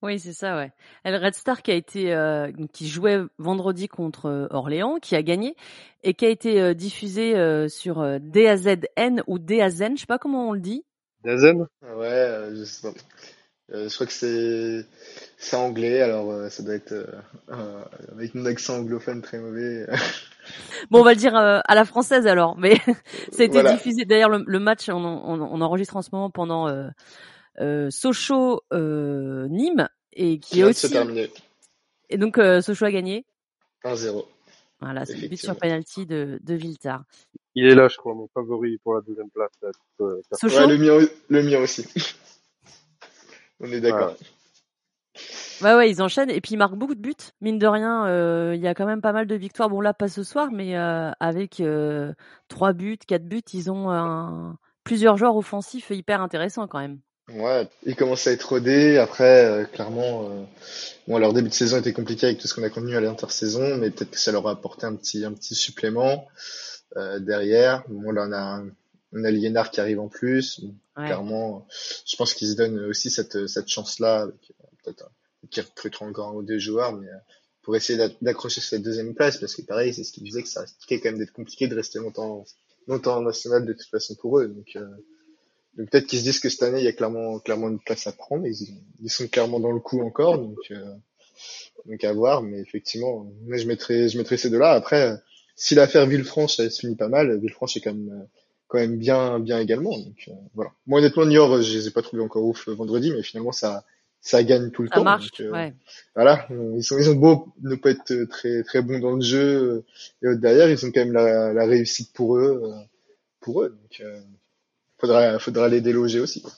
[0.04, 0.72] Oui, c'est ça, ouais.
[1.04, 5.14] Et le Red Star qui a été, euh, qui jouait vendredi contre euh, Orléans, qui
[5.14, 5.54] a gagné
[6.02, 10.48] et qui a été euh, diffusé euh, sur DAZN ou DAZN, je sais pas comment
[10.48, 10.84] on le dit.
[11.24, 12.94] Dazen Ouais, euh, je sais pas.
[13.72, 14.86] Euh, je crois que c'est
[15.38, 17.06] c'est anglais, alors euh, ça doit être euh,
[17.50, 19.86] euh, avec mon accent anglophone très mauvais.
[20.90, 22.76] Bon, on va le dire euh, à la française alors, mais
[23.32, 23.72] ça a été Voilà.
[23.74, 24.04] diffusé.
[24.04, 26.88] D'ailleurs, le, le match, on, on, on enregistre en ce moment pendant euh,
[27.60, 30.94] euh, Sochaux euh, Nîmes et qui Qui est se aussi
[32.10, 33.24] et donc euh, Sochaux a gagné.
[33.84, 34.26] 1-0.
[34.80, 37.04] Voilà, c'est le but sur penalty de de Viltard.
[37.54, 39.50] Il est là, je crois, mon favori pour la deuxième place.
[39.62, 40.60] Là, euh, Sochaux.
[40.60, 41.86] Ouais, le mien, le mien aussi.
[43.60, 44.16] On est d'accord.
[45.62, 47.14] Ouais, ouais, ils enchaînent et puis ils marquent beaucoup de buts.
[47.40, 49.68] Mine de rien, euh, il y a quand même pas mal de victoires.
[49.68, 52.12] Bon, là, pas ce soir, mais euh, avec euh,
[52.48, 54.56] trois buts, quatre buts, ils ont un...
[54.82, 56.98] plusieurs joueurs offensifs hyper intéressants quand même.
[57.30, 58.98] Ouais, ils commencent à être rodés.
[58.98, 60.42] Après, euh, clairement, euh,
[61.06, 63.76] bon, leur début de saison était compliqué avec tout ce qu'on a contenu à l'intersaison,
[63.76, 66.26] mais peut-être que ça leur a apporté un petit, un petit supplément
[67.20, 67.84] derrière.
[67.88, 68.64] Bon, là, on a,
[69.12, 70.60] on a Liénard qui arrive en plus.
[70.60, 71.06] Bon, Ouais.
[71.06, 71.66] Clairement,
[72.06, 74.30] je pense qu'ils se donnent aussi cette, cette chance-là, euh,
[74.84, 77.16] peut-être un- qu'ils recruteront encore un ou deux joueurs, mais euh,
[77.62, 80.48] pour essayer d'a- d'accrocher cette deuxième place, parce que pareil, c'est ce qui disait que
[80.50, 82.44] ça risquait quand même d'être compliqué de rester longtemps,
[82.88, 84.48] longtemps en national de toute façon pour eux.
[84.48, 84.86] Donc, euh,
[85.78, 88.06] donc peut-être qu'ils se disent que cette année, il y a clairement, clairement une place
[88.06, 88.46] à prendre.
[88.46, 90.94] Ils, ils sont clairement dans le coup encore, donc, euh,
[91.86, 92.42] donc à voir.
[92.42, 94.72] Mais effectivement, moi je mettrais, je mettrais ces deux-là.
[94.72, 95.16] Après, euh,
[95.54, 98.24] si l'affaire Villefranche, elle se finit pas mal, Villefranche est quand même, euh,
[98.68, 99.96] quand même bien, bien également.
[99.98, 100.70] Donc euh, voilà.
[100.86, 103.84] Moi honnêtement, Niort, je les ai pas trouvés encore ouf euh, vendredi, mais finalement ça,
[104.20, 105.04] ça gagne tout le Ça temps.
[105.04, 105.74] marche, donc, euh, ouais.
[106.14, 109.12] Voilà, Euh, ils sont, ils ont beau ne pas être euh, très, très bons dans
[109.16, 109.84] le jeu
[110.24, 112.74] euh, et derrière, ils ont quand même la, la réussite pour eux, euh,
[113.40, 113.70] pour eux.
[113.70, 114.20] Donc euh,
[114.98, 116.40] faudra, faudra les déloger aussi.
[116.42, 116.52] quoi.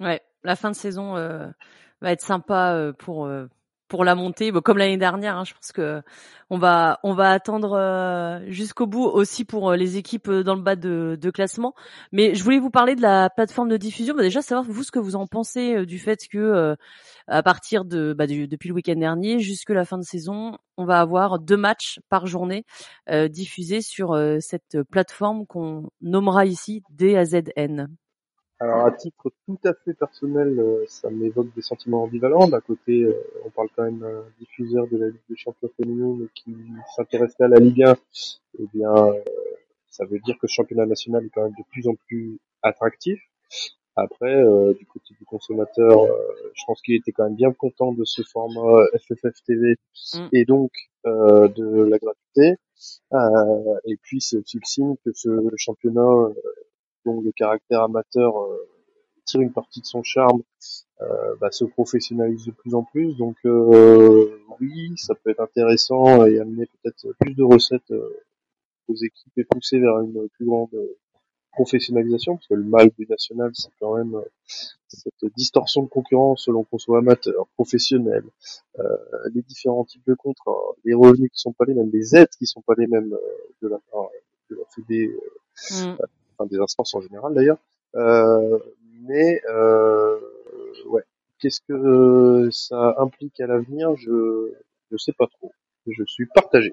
[0.00, 1.46] Ouais, la fin de saison euh,
[2.00, 3.46] va être sympa euh, pour euh,
[3.88, 5.36] pour la montée, bon, comme l'année dernière.
[5.36, 6.02] hein, je pense que
[6.50, 10.54] on va on va attendre euh, jusqu'au bout aussi pour euh, les équipes euh, dans
[10.54, 11.74] le bas de, de classement.
[12.12, 14.14] Mais je voulais vous parler de la plateforme de diffusion.
[14.14, 16.74] Bah, déjà savoir vous ce que vous en pensez du fait que euh,
[17.28, 20.84] à partir de bah, du- depuis le week-end dernier jusque la fin de saison, on
[20.84, 22.64] va avoir deux matchs par journée
[23.10, 27.88] euh, diffusés sur euh, cette plateforme qu'on nommera ici DAZN.
[28.60, 32.48] Alors à titre tout à fait personnel, euh, ça m'évoque des sentiments ambivalents.
[32.48, 36.28] D'un côté, euh, on parle quand même d'un diffuseur de la Ligue des Champions féminine
[36.34, 36.56] qui
[36.96, 37.96] s'intéresserait à la Ligue 1.
[38.58, 39.12] Eh bien, euh,
[39.90, 43.20] ça veut dire que le championnat national est quand même de plus en plus attractif.
[43.94, 44.44] Après,
[44.78, 46.06] du côté du consommateur,
[46.54, 49.74] je pense qu'il était quand même bien content de ce format FFF TV
[50.14, 50.28] Mm.
[50.32, 50.70] et donc
[51.04, 52.56] de la gratuité.
[53.84, 56.28] Et puis c'est aussi le signe que ce championnat,
[57.08, 58.68] dont le caractère amateur euh,
[59.24, 60.42] tire une partie de son charme,
[61.00, 63.16] euh, bah, se professionnalise de plus en plus.
[63.16, 67.92] Donc euh, oui, ça peut être intéressant et amener peut-être plus de recettes
[68.88, 70.74] aux équipes et pousser vers une plus grande
[71.52, 74.20] professionnalisation, parce que le mal du national, c'est quand même
[74.86, 78.22] cette distorsion de concurrence selon qu'on soit amateur, professionnel,
[79.34, 82.46] les différents types de contrats, les revenus qui sont pas les mêmes, les aides qui
[82.46, 83.14] sont pas les mêmes
[83.60, 84.08] de la part
[84.50, 84.64] de la
[85.70, 85.96] Mm.
[86.46, 87.58] Des instances en général d'ailleurs.
[87.94, 88.58] Euh,
[89.02, 90.18] mais euh,
[91.38, 93.94] qu'est-ce que ça implique à l'avenir?
[93.96, 94.52] Je
[94.90, 95.52] je sais pas trop.
[95.86, 96.72] Je suis partagé.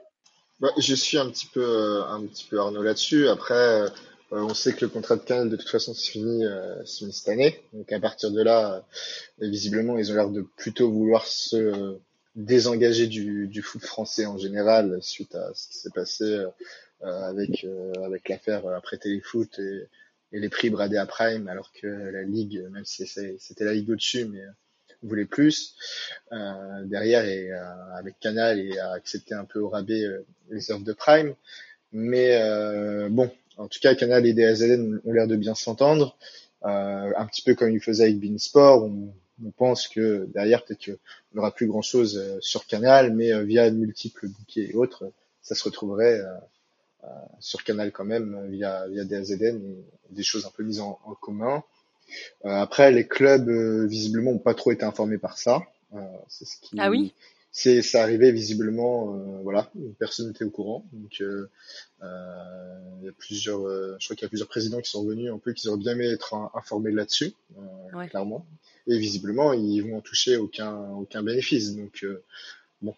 [0.59, 3.27] Bah, je suis un petit peu euh, un petit peu Arnaud là-dessus.
[3.27, 3.85] Après,
[4.31, 6.43] on sait que le contrat de Canal de toute façon se finit,
[6.85, 7.61] finit cette année.
[7.73, 8.83] Donc à partir de là,
[9.39, 11.97] visiblement, ils ont l'air de plutôt vouloir se
[12.35, 16.47] désengager du, du foot français en général suite à ce qui s'est passé euh,
[17.05, 19.87] avec euh, avec l'affaire euh, après Téléfoot et,
[20.31, 23.89] et les prix bradés à Prime, alors que la ligue, même si c'était la ligue
[23.89, 24.43] au-dessus, mais
[25.03, 25.75] voulait plus
[26.31, 27.51] euh, derrière et
[27.95, 30.03] avec Canal et a accepté un peu au rabais
[30.49, 31.35] les offres de Prime.
[31.91, 32.39] Mais
[33.09, 36.17] bon, en tout cas, Canal et DAZN ont l'air de bien s'entendre,
[36.63, 38.83] un petit peu comme ils faisaient avec Beansport.
[38.83, 39.13] On,
[39.45, 40.97] on pense que derrière peut-être qu'on
[41.35, 45.11] n'aura plus grand chose sur Canal, mais via multiples bouquets et autres,
[45.45, 46.33] ça se retrouverait euh,
[47.39, 49.75] sur Canal quand même euh, via via des AZN
[50.09, 51.63] des choses un peu mises en, commun.
[52.45, 53.49] Euh, après, les clubs
[53.87, 55.63] visiblement ont pas trop été informés par ça.
[56.27, 57.13] c'est ce qui ah oui?
[57.51, 59.05] c'est ça arrivait visiblement
[59.43, 60.85] voilà personne n'était au courant.
[60.91, 61.47] Donc euh,
[62.01, 63.61] il y a plusieurs
[63.99, 65.93] je crois qu'il y a plusieurs présidents qui sont revenus un peu qui auraient bien
[65.93, 67.33] aimé être informés là-dessus
[68.09, 68.45] clairement.
[68.87, 71.75] Et visiblement ils vont en toucher aucun aucun bénéfice.
[71.75, 72.05] Donc
[72.81, 72.93] bon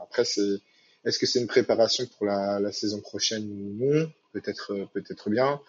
[0.00, 0.60] après c'est
[1.06, 4.12] est-ce que c'est une préparation pour la, saison prochaine ou non?
[4.32, 5.60] Peut-être, euh, peut-être bien.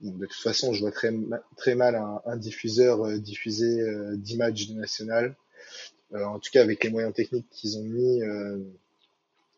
[0.00, 1.12] de toute façon, je vois très,
[1.56, 5.36] très mal un, diffuseur euh, diffuser euh, 10 matchs de national.
[6.14, 8.58] Euh, en tout cas, avec les moyens techniques qu'ils ont mis, euh,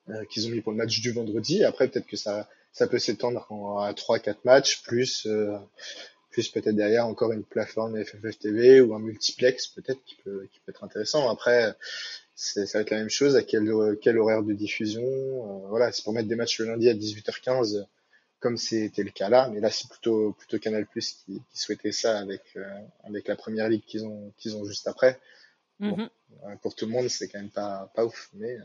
[0.08, 1.62] ont mis pour le match du vendredi.
[1.62, 3.46] Après, peut-être que ça, ça peut s'étendre
[3.80, 5.28] à 3-4 matchs, plus,
[6.30, 10.58] plus peut-être derrière encore une plateforme FFF TV ou un multiplex, peut-être qui peut, qui
[10.60, 11.28] peut être intéressant.
[11.28, 11.76] Après,
[12.40, 13.68] c'est ça va être la même chose à quel
[14.00, 15.02] quel horaire de diffusion.
[15.02, 17.84] Euh, voilà c'est pour mettre des matchs le lundi à 18h15
[18.38, 19.50] comme c'était le cas là.
[19.52, 22.62] Mais là c'est plutôt plutôt Canal Plus qui, qui souhaitait ça avec euh,
[23.02, 25.20] avec la première ligue qu'ils ont qu'ils ont juste après.
[25.80, 26.08] Bon, mm
[26.62, 28.58] pour tout le monde c'est quand même pas pas ouf mais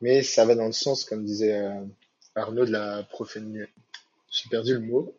[0.00, 1.70] mais ça va dans le sens comme disait
[2.34, 3.72] Arnaud de la professionnalisation
[4.30, 5.14] j'ai perdu le mot.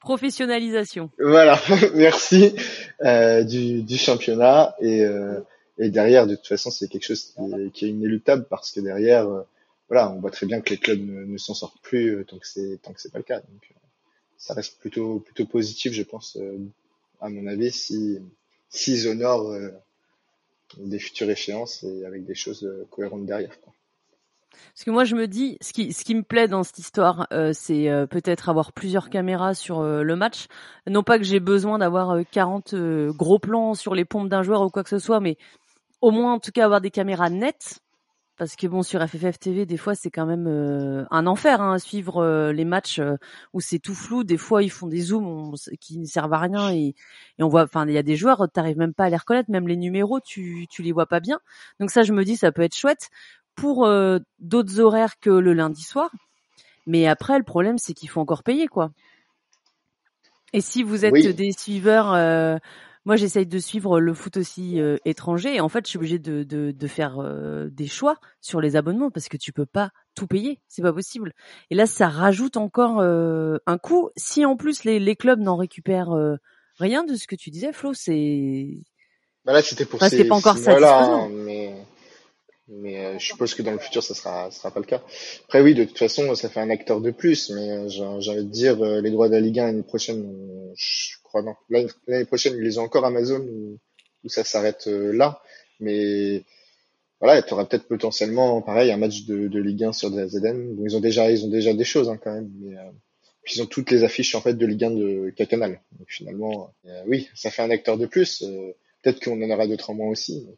[0.00, 1.10] Professionnalisation.
[1.18, 1.60] Voilà,
[1.94, 2.54] merci
[3.00, 4.76] du, du championnat.
[4.80, 5.04] Et
[5.78, 9.28] et derrière, de toute façon, c'est quelque chose qui est, qui inéluctable parce que derrière,
[9.28, 9.42] euh,
[9.88, 12.46] voilà, on voit très bien que les clubs ne, s'en sortent plus euh, tant que
[12.46, 13.40] c'est tant que c'est pas le cas.
[13.40, 13.74] Donc, euh,
[14.36, 16.38] ça reste plutôt plutôt positif, je pense,
[17.20, 18.18] à mon avis, si
[18.68, 19.56] s'ils honorent
[20.76, 23.58] des futures échéances et avec des choses cohérentes derrière.
[23.60, 23.72] Quoi.
[24.74, 27.26] Parce que moi, je me dis, ce qui, ce qui me plaît dans cette histoire,
[27.54, 30.48] c'est peut-être avoir plusieurs caméras sur le match.
[30.86, 32.74] Non pas que j'ai besoin d'avoir 40
[33.16, 35.38] gros plans sur les pompes d'un joueur ou quoi que ce soit, mais
[36.04, 37.80] au moins, en tout cas, avoir des caméras nettes.
[38.36, 40.48] Parce que bon, sur FFF TV, des fois, c'est quand même
[41.08, 43.00] un enfer hein, à suivre les matchs
[43.52, 44.24] où c'est tout flou.
[44.24, 46.96] Des fois, ils font des zooms qui ne servent à rien et,
[47.38, 47.62] et on voit.
[47.62, 50.18] Enfin, il y a des joueurs, t'arrives même pas à les reconnaître, même les numéros,
[50.18, 51.38] tu tu les vois pas bien.
[51.78, 53.08] Donc ça, je me dis, ça peut être chouette
[53.54, 56.10] pour euh, d'autres horaires que le lundi soir.
[56.86, 58.90] Mais après, le problème, c'est qu'il faut encore payer, quoi.
[60.52, 62.58] Et si vous êtes des suiveurs, euh,
[63.04, 66.18] moi j'essaye de suivre le foot aussi euh, étranger, et en fait je suis obligée
[66.18, 67.18] de, de, de faire
[67.70, 71.32] des choix sur les abonnements parce que tu peux pas tout payer, c'est pas possible.
[71.70, 74.10] Et là, ça rajoute encore un coût.
[74.16, 76.14] Si en plus les, les clubs n'en récupèrent
[76.78, 78.68] rien de ce que tu disais, Flo, c'est.
[79.44, 81.28] Bah là, c'était pour enfin, pas encore satisfaisant.
[81.28, 81.74] mais
[82.68, 85.02] mais euh, je suppose que dans le futur ça sera sera pas le cas.
[85.44, 88.44] Après oui, de toute façon, ça fait un acteur de plus, mais euh, j'ai envie
[88.44, 91.54] de dire euh, les droits de la Ligue 1 l'année prochaine, je crois non.
[91.68, 93.78] L'année prochaine, ils les ont encore Amazon ou,
[94.28, 95.42] ça s'arrête là,
[95.80, 96.42] mais
[97.20, 100.76] voilà, tu auras peut-être potentiellement pareil un match de, de Ligue 1 sur DAZN.
[100.76, 102.74] Bon, ils ont déjà ils ont déjà des choses hein, quand même, mais
[103.42, 105.82] puis ils ont toutes les affiches en fait de Ligue 1 de Canal.
[105.98, 106.72] Donc finalement,
[107.06, 108.42] oui, ça fait un acteur de plus.
[109.02, 110.48] peut-être qu'on en aura d'autres en moins aussi.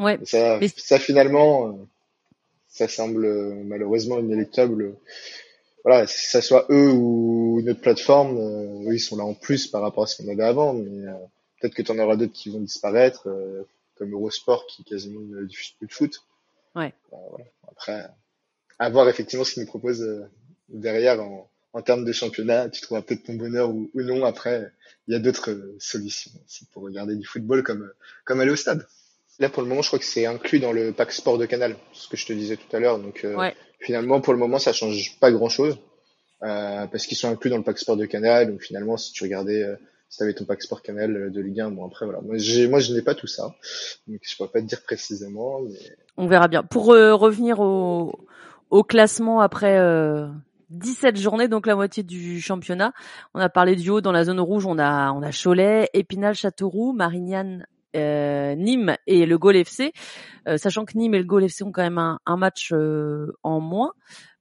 [0.00, 0.18] Ouais.
[0.24, 1.72] Ça, ça finalement, euh,
[2.68, 4.94] ça semble euh, malheureusement inéluctable.
[5.84, 9.66] Voilà, si ça soit eux ou notre plateforme, euh, eux ils sont là en plus
[9.66, 11.06] par rapport à ce qu'on avait avant, mais
[11.60, 13.28] peut-être que tu en auras d'autres qui vont disparaître,
[13.96, 16.22] comme Eurosport qui quasiment ne diffuse plus de foot.
[16.74, 16.94] Ouais.
[17.10, 17.44] voilà.
[17.70, 18.06] Après,
[18.78, 20.26] à voir effectivement ce qu'ils nous proposent
[20.70, 24.24] derrière en, en termes de championnat, tu trouveras peut-être ton bonheur ou, ou non.
[24.24, 24.70] Après,
[25.08, 27.90] il y a d'autres solutions aussi pour regarder du football comme
[28.24, 28.86] comme aller au stade.
[29.40, 31.74] Là, pour le moment, je crois que c'est inclus dans le pack sport de Canal,
[31.92, 32.98] ce que je te disais tout à l'heure.
[32.98, 33.50] Donc, euh,
[33.80, 35.78] finalement, pour le moment, ça change pas grand-chose
[36.42, 38.52] euh, parce qu'ils sont inclus dans le pack sport de Canal.
[38.52, 39.76] Donc, finalement, si tu regardais, euh,
[40.10, 42.20] si tu avais ton pack sport Canal de Ligue 1, bon après, voilà.
[42.20, 43.54] Moi, je n'ai pas tout ça,
[44.06, 45.60] donc je pourrais pas te dire précisément.
[45.62, 45.78] Mais...
[46.18, 46.62] On verra bien.
[46.62, 48.20] Pour revenir au,
[48.68, 49.78] au classement après.
[50.68, 52.92] 17 journées, donc la moitié du championnat.
[53.34, 56.36] On a parlé du haut dans la zone rouge, on a on a Cholet, Épinal,
[56.36, 59.92] Châteauroux, Marignane, Nîmes et le Gol FC,
[60.56, 62.72] sachant que Nîmes et le Gol FC ont quand même un, un match
[63.42, 63.92] en moins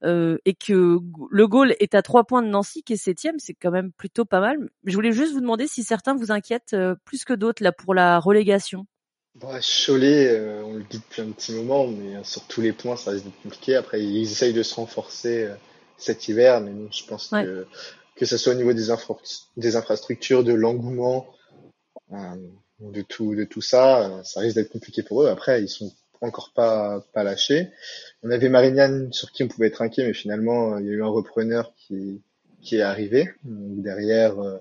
[0.04, 1.00] et que
[1.32, 4.26] le Gol est à trois points de Nancy qui est septième, c'est quand même plutôt
[4.26, 4.70] pas mal.
[4.86, 8.20] Je voulais juste vous demander si certains vous inquiètent plus que d'autres là pour la
[8.20, 8.86] relégation.
[9.36, 13.12] Bon, Cholet, on le dit depuis un petit moment, mais sur tous les points, ça
[13.12, 13.76] risque d'être compliqué.
[13.76, 15.50] Après, ils essayent de se renforcer
[15.98, 17.66] cet hiver, mais je pense que
[18.20, 18.88] que ce soit au niveau des,
[19.56, 21.26] des infrastructures, de l'engouement,
[22.12, 22.36] euh,
[22.80, 25.28] de tout, de tout ça, euh, ça risque d'être compliqué pour eux.
[25.28, 27.70] Après, ils sont encore pas, pas lâchés.
[28.24, 31.04] On avait Marignane sur qui on pouvait être inquiet, mais finalement, il y a eu
[31.04, 32.22] un repreneur qui,
[32.62, 33.30] qui est arrivé.
[33.44, 34.58] derrière, euh,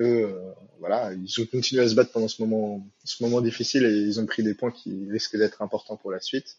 [0.00, 0.34] eux,
[0.80, 4.20] voilà, ils ont continué à se battre pendant ce moment, ce moment difficile et ils
[4.20, 6.56] ont pris des points qui risquent d'être importants pour la suite.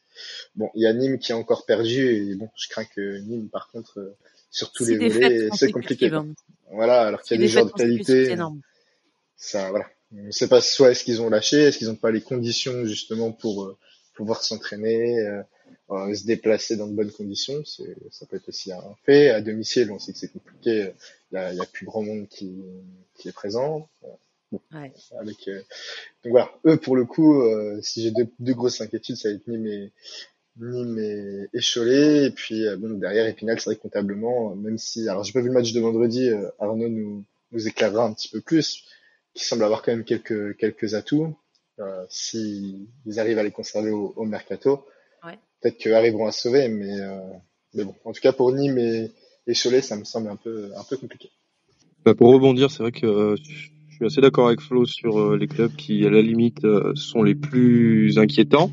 [0.55, 3.49] Bon, il y a Nîmes qui a encore perdu et bon, je crains que Nîmes,
[3.49, 4.15] par contre,
[4.49, 6.11] sur tous les volets, c'est compliqué.
[6.71, 8.35] Voilà, alors qu'il y a des joueurs de qualité.
[9.35, 9.85] Ça, voilà.
[10.15, 12.85] On ne sait pas soit est-ce qu'ils ont lâché, est-ce qu'ils n'ont pas les conditions
[12.85, 13.77] justement pour euh,
[14.15, 15.41] pouvoir s'entraîner, euh,
[15.89, 17.63] euh, se déplacer dans de bonnes conditions.
[17.65, 19.29] C'est, ça peut être aussi un fait.
[19.29, 20.91] À domicile, on sait que c'est compliqué.
[21.31, 22.63] Il y a, a, plus grand monde qui,
[23.17, 23.89] qui est présent.
[24.51, 25.49] Bon, avec,
[26.23, 27.43] donc voilà, eux pour le coup,
[27.81, 29.91] si j'ai deux, deux, grosses inquiétudes, ça va être Nîmes et,
[30.57, 32.25] Nîmes et, et Cholet.
[32.25, 35.47] Et puis bon, derrière Épinal, c'est vrai que comptablement, même si, alors j'ai pas vu
[35.47, 38.85] le match de vendredi, Arnaud nous, nous éclairera un petit peu plus
[39.33, 41.35] qui semble avoir quand même quelques quelques atouts.
[41.79, 44.85] Euh, S'ils arrivent à les conserver au, au mercato,
[45.25, 45.39] ouais.
[45.61, 47.19] peut-être qu'ils arriveront à sauver, mais euh,
[47.73, 49.11] mais bon, en tout cas pour Nîmes et,
[49.47, 51.31] et Cholet, ça me semble un peu un peu compliqué.
[52.05, 55.37] Bah pour rebondir, c'est vrai que euh, je suis assez d'accord avec Flo sur euh,
[55.37, 58.71] les clubs qui, à la limite, euh, sont les plus inquiétants.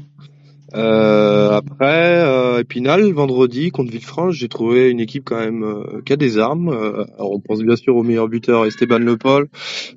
[0.75, 6.13] Euh, après, euh, Épinal, vendredi contre Villefranche, j'ai trouvé une équipe quand même euh, qui
[6.13, 6.69] a des armes.
[6.69, 9.49] Euh, alors on pense bien sûr au meilleur buteur Esteban Le Paul,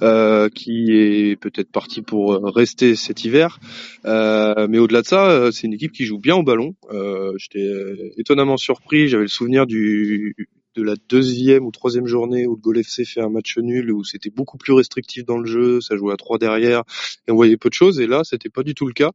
[0.02, 3.60] euh, qui est peut-être parti pour rester cet hiver.
[4.06, 6.76] mais au-delà de ça, c'est une équipe qui joue bien au ballon.
[7.38, 7.70] J'étais
[8.18, 9.08] étonnamment surpris.
[9.08, 10.36] J'avais le souvenir du
[10.76, 14.04] de la deuxième ou troisième journée où le Gol FC fait un match nul où
[14.04, 16.84] c'était beaucoup plus restrictif dans le jeu, ça jouait à trois derrière
[17.28, 19.12] et on voyait peu de choses et là c'était pas du tout le cas.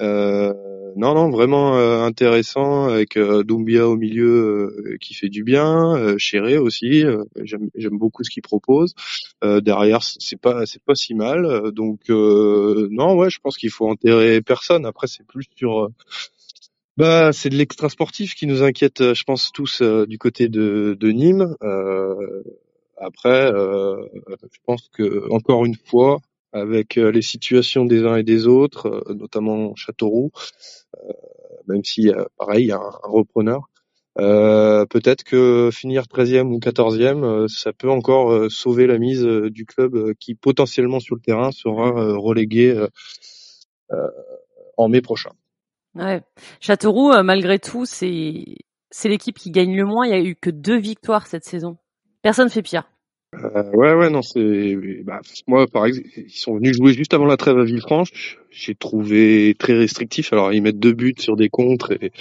[0.00, 0.52] Euh,
[0.96, 5.96] non, non, vraiment euh, intéressant avec euh, Doumbia au milieu euh, qui fait du bien,
[5.96, 7.04] euh, Chéré aussi.
[7.44, 8.94] J'aime beaucoup ce qu'il propose.
[9.42, 11.72] derrière, c'est pas c'est pas si mal.
[11.72, 14.86] donc non, ouais, je pense qu'il faut enterrer personne.
[14.86, 15.90] Après, c'est plus sur
[16.96, 21.10] bah, c'est de l'extra sportif qui nous inquiète, je pense tous du côté de, de
[21.10, 21.56] Nîmes.
[22.96, 26.18] après, je pense que encore une fois,
[26.54, 30.30] avec euh, les situations des uns et des autres, euh, notamment Châteauroux,
[30.96, 31.12] euh,
[31.66, 33.68] même si pareil, il y a un, repreneur.
[34.18, 40.14] Euh, peut-être que finir 13e ou 14e, ça peut encore sauver la mise du club
[40.20, 42.86] qui potentiellement sur le terrain sera relégué
[44.76, 45.30] en mai prochain.
[45.96, 46.22] Ouais.
[46.60, 48.44] Châteauroux, malgré tout, c'est
[48.90, 50.06] c'est l'équipe qui gagne le moins.
[50.06, 51.78] Il y a eu que deux victoires cette saison.
[52.22, 52.84] Personne fait pire.
[53.42, 54.76] Euh, ouais, ouais, non, c'est.
[55.04, 58.38] Bah, moi, par exemple, ils sont venus jouer juste avant la trêve à Villefranche.
[58.50, 60.32] J'ai trouvé très restrictif.
[60.32, 61.92] Alors, ils mettent deux buts sur des contres.
[61.92, 62.12] Et,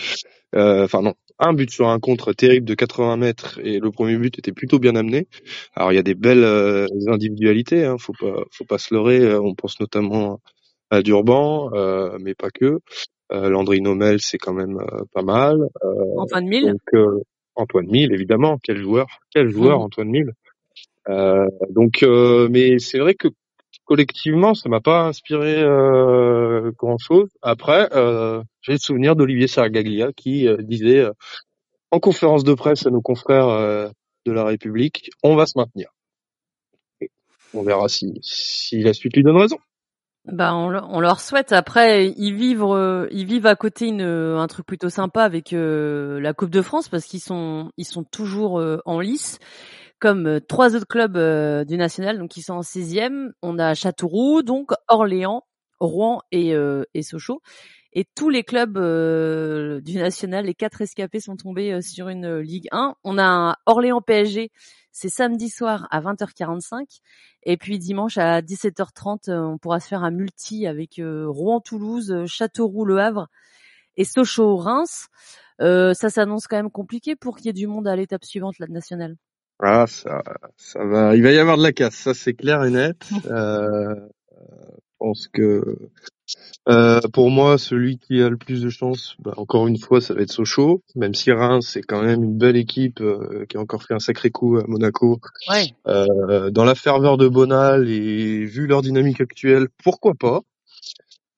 [0.56, 4.18] euh, enfin, non, un but sur un contre terrible de 80 mètres et le premier
[4.18, 5.28] but était plutôt bien amené.
[5.76, 7.86] Alors, il y a des belles euh, individualités.
[7.86, 9.36] Hein, faut pas, faut pas se leurrer.
[9.36, 10.42] On pense notamment
[10.90, 12.80] à Durban, euh, mais pas que.
[13.32, 14.78] Landry Nomel, c'est quand même
[15.12, 15.58] pas mal.
[16.18, 16.76] Antoine Mille.
[16.94, 17.24] Donc,
[17.56, 18.60] Antoine Mille, évidemment.
[18.62, 19.84] Quel joueur, quel joueur, mmh.
[19.84, 20.34] Antoine Mille.
[21.10, 23.28] Euh, donc, euh, mais c'est vrai que
[23.86, 27.30] collectivement, ça m'a pas inspiré euh, grand chose.
[27.42, 31.06] Après, euh, j'ai le souvenir d'Olivier Sargaglia qui disait
[31.92, 33.48] en conférence de presse à nos confrères
[34.26, 35.90] de la République, on va se maintenir.
[37.54, 39.58] on verra si, si la suite lui donne raison.
[40.26, 41.52] Bah on, on, leur souhaite.
[41.52, 46.52] Après, ils vivent, ils vivent à côté une, un truc plutôt sympa avec la Coupe
[46.52, 49.40] de France parce qu'ils sont, ils sont toujours en lice
[50.04, 53.32] comme euh, trois autres clubs euh, du national, donc qui sont en sixième.
[53.42, 55.46] On a Châteauroux, donc Orléans,
[55.80, 57.42] Rouen et, euh, Sochaux.
[57.94, 62.96] Et tous les clubs du national, les quatre escapés sont tombés sur une Ligue 1.
[63.06, 64.52] On a Orléans PSG,
[64.92, 67.00] c'est samedi soir à 20h45.
[67.44, 73.28] Et puis dimanche à 17h30, on pourra se faire un multi avec Rouen-Toulouse, Châteauroux-Le Havre
[73.96, 75.08] et Sochaux-Reims.
[75.60, 78.68] ça s'annonce quand même compliqué pour qu'il y ait du monde à l'étape suivante, la
[78.68, 79.16] nationale.
[79.66, 80.22] Ah, ça,
[80.58, 81.16] ça va.
[81.16, 82.98] Il va y avoir de la casse, ça c'est clair et net.
[83.32, 85.78] Euh, je pense que
[86.70, 90.14] euh, pour moi, celui qui a le plus de chance, bah, encore une fois, ça
[90.14, 90.82] va être Sochaux.
[90.96, 94.00] Même si Reims, c'est quand même une belle équipe euh, qui a encore fait un
[94.00, 95.20] sacré coup à Monaco.
[95.50, 95.74] Ouais.
[95.88, 100.42] Euh, dans la ferveur de Bonal et vu leur dynamique actuelle, pourquoi pas?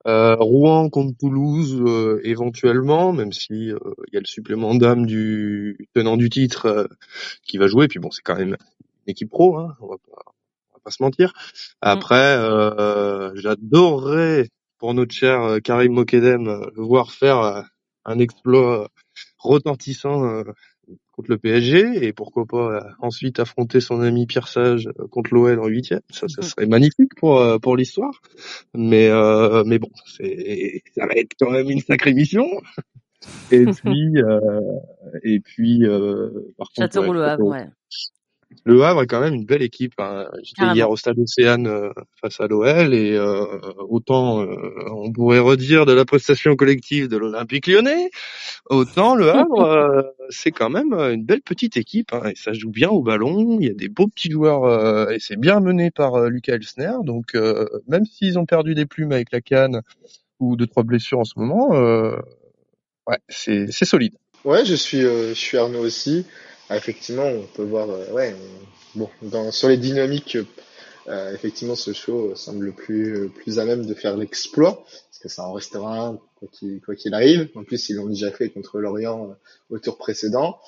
[0.06, 6.18] Rouen contre Toulouse euh, éventuellement, même si il y a le supplément d'âme du tenant
[6.18, 6.90] du titre
[7.44, 7.88] qui va jouer.
[7.88, 8.56] Puis bon, c'est quand même
[9.08, 10.22] une équipe pro, hein, on va pas,
[10.72, 11.30] on va pas se mentir.
[11.30, 11.32] Mm.
[11.82, 12.38] Après,
[13.36, 17.66] j'adorerais pour notre cher Karim Mokedem voir faire
[18.06, 18.90] un exploit
[19.40, 20.44] retentissant
[21.16, 25.34] contre le PSG et pourquoi pas euh, ensuite affronter son ami Pierre Sage euh, contre
[25.34, 26.02] l'OL en huitième.
[26.10, 26.44] Ça, ça mm.
[26.44, 28.22] serait magnifique pour euh, pour l'histoire.
[28.74, 29.10] Mais
[29.66, 32.46] mais bon, c'est ça va être quand même une sacrée mission.
[33.52, 34.16] Et puis
[35.24, 35.84] et puis
[36.58, 37.68] par contre, le Havre, ouais.
[38.64, 39.94] Le Havre est quand même une belle équipe.
[40.00, 40.26] Hein.
[40.44, 41.92] J'étais hier au Stade Océane
[42.22, 43.20] face à l'OL et
[43.90, 44.46] autant
[44.92, 48.10] on pourrait redire de la prestation collective de l'Olympique Lyonnais,
[48.70, 52.52] Autant le Havre, euh, c'est quand même euh, une belle petite équipe hein, et ça
[52.54, 53.60] joue bien au ballon.
[53.60, 56.94] Il y a des beaux petits joueurs euh, et c'est bien mené par Lucas Elsner.
[57.04, 57.36] Donc
[57.88, 59.82] même s'ils ont perdu des plumes avec la canne
[60.40, 61.70] ou deux trois blessures en ce moment,
[63.08, 64.16] ouais, c'est c'est solide.
[64.44, 66.26] Ouais, je suis je suis Arnaud aussi.
[66.70, 68.36] Ah, effectivement, on peut voir ouais
[68.96, 70.38] bon dans sur les dynamiques
[71.34, 74.84] effectivement, ce show semble le plus, plus à même de faire l'exploit
[75.26, 76.20] que ça en restera un
[76.86, 77.50] quoi qu'il arrive.
[77.56, 80.60] En plus, ils l'ont déjà fait contre Lorient euh, au tour précédent.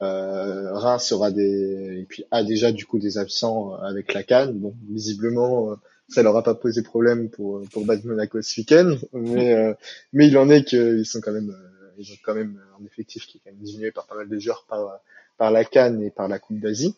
[0.00, 4.22] Euh, Reims aura des et puis a déjà du coup des absents euh, avec la
[4.22, 4.54] Cannes.
[4.54, 5.74] Bon, visiblement, euh,
[6.08, 9.76] ça leur a pas posé problème pour pour battre Monaco ce week-end, mais
[10.14, 11.54] mais il en est qu'ils sont quand même
[11.98, 14.38] ils ont quand même un effectif qui est quand même diminué par pas mal de
[14.38, 15.00] joueurs par
[15.38, 16.94] par la Cannes et par la Coupe d'Asie.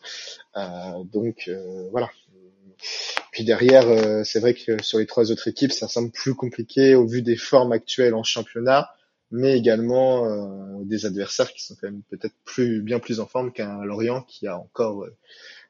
[1.13, 1.49] donc
[1.91, 2.09] voilà,
[3.31, 6.95] puis derrière, euh, c'est vrai que sur les trois autres équipes, ça semble plus compliqué
[6.95, 8.93] au vu des formes actuelles en championnat,
[9.29, 13.51] mais également euh, des adversaires qui sont quand même peut-être plus bien plus en forme
[13.51, 15.15] qu'un Lorient qui a encore euh,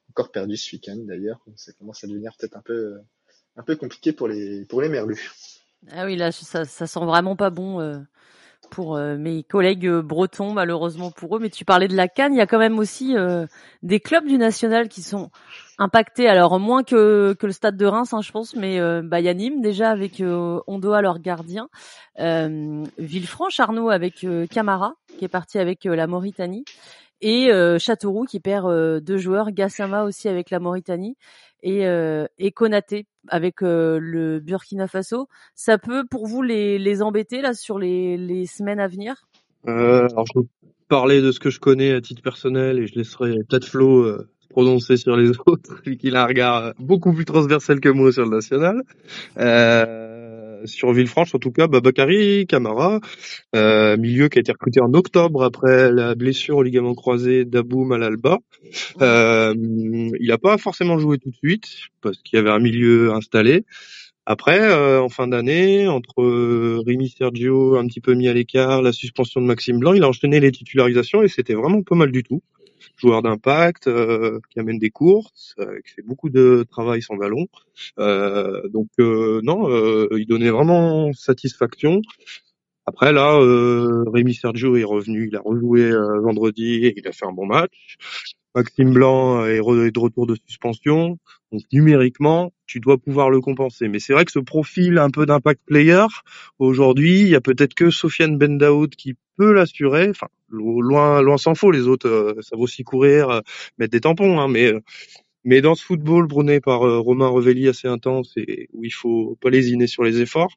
[0.09, 1.39] encore perdu ce week-end d'ailleurs.
[1.55, 2.99] Ça commence à devenir peut-être un peu
[3.57, 5.31] un peu compliqué pour les pour les Merlus.
[5.91, 7.79] Ah oui, là ça, ça sent vraiment pas bon
[8.71, 11.39] pour mes collègues bretons, malheureusement pour eux.
[11.39, 13.15] Mais tu parlais de la Cannes, il y a quand même aussi
[13.83, 15.29] des clubs du national qui sont
[15.81, 19.19] impacté alors moins que, que le stade de Reims hein, je pense mais euh, bah,
[19.19, 21.69] y a Nîmes déjà avec euh, Ondoa leur gardien.
[22.19, 26.63] Euh, Villefranche Arnaud avec euh, Camara qui est parti avec la Mauritanie.
[27.23, 29.51] Et Châteauroux qui perd deux joueurs.
[29.51, 31.17] Gassama aussi avec la Mauritanie
[31.63, 31.85] et,
[32.37, 37.77] et Konaté avec le Burkina Faso ça peut pour vous les, les embêter là sur
[37.77, 39.15] les, les semaines à venir?
[39.65, 40.47] Alors je peux
[40.87, 44.97] parler de ce que je connais à titre personnel et je laisserai peut-être Flo prononcer
[44.97, 48.35] sur les autres, vu qu'il a un regard beaucoup plus transversal que moi sur le
[48.35, 48.83] national.
[49.37, 50.10] Euh,
[50.65, 52.99] sur Villefranche, en tout cas, Babakari, Camara,
[53.55, 57.91] euh, milieu qui a été recruté en octobre après la blessure au ligament croisé d'Aboum
[57.91, 58.39] à l'Alba.
[59.01, 61.67] Euh, il n'a pas forcément joué tout de suite
[62.01, 63.65] parce qu'il y avait un milieu installé.
[64.25, 68.81] Après, euh, en fin d'année, entre euh, Rémi Sergio un petit peu mis à l'écart,
[68.81, 72.11] la suspension de Maxime Blanc, il a enchaîné les titularisations et c'était vraiment pas mal
[72.11, 72.41] du tout
[73.01, 77.47] joueur d'impact, euh, qui amène des courses, euh, qui fait beaucoup de travail sans ballon.
[77.99, 79.69] Euh, donc non,
[80.15, 82.01] il donnait vraiment satisfaction.
[82.85, 85.91] Après là, euh, Rémi Sergio est revenu, il a rejoué
[86.21, 87.97] vendredi et il a fait un bon match.
[88.55, 91.17] Maxime Blanc est de retour de suspension.
[91.51, 93.87] Donc numériquement, tu dois pouvoir le compenser.
[93.87, 96.05] Mais c'est vrai que ce profil un peu d'impact player,
[96.59, 100.09] aujourd'hui, il y a peut-être que Sofiane Bendaoud qui peut l'assurer.
[100.09, 101.71] Enfin, loin, loin s'en faut.
[101.71, 103.41] Les autres, euh, ça vaut aussi courir, euh,
[103.77, 104.39] mettre des tampons.
[104.39, 104.79] Hein, mais, euh,
[105.43, 109.49] mais dans ce football brûlé par Romain Revelli assez intense et où il faut pas
[109.49, 110.53] lésiner sur les efforts,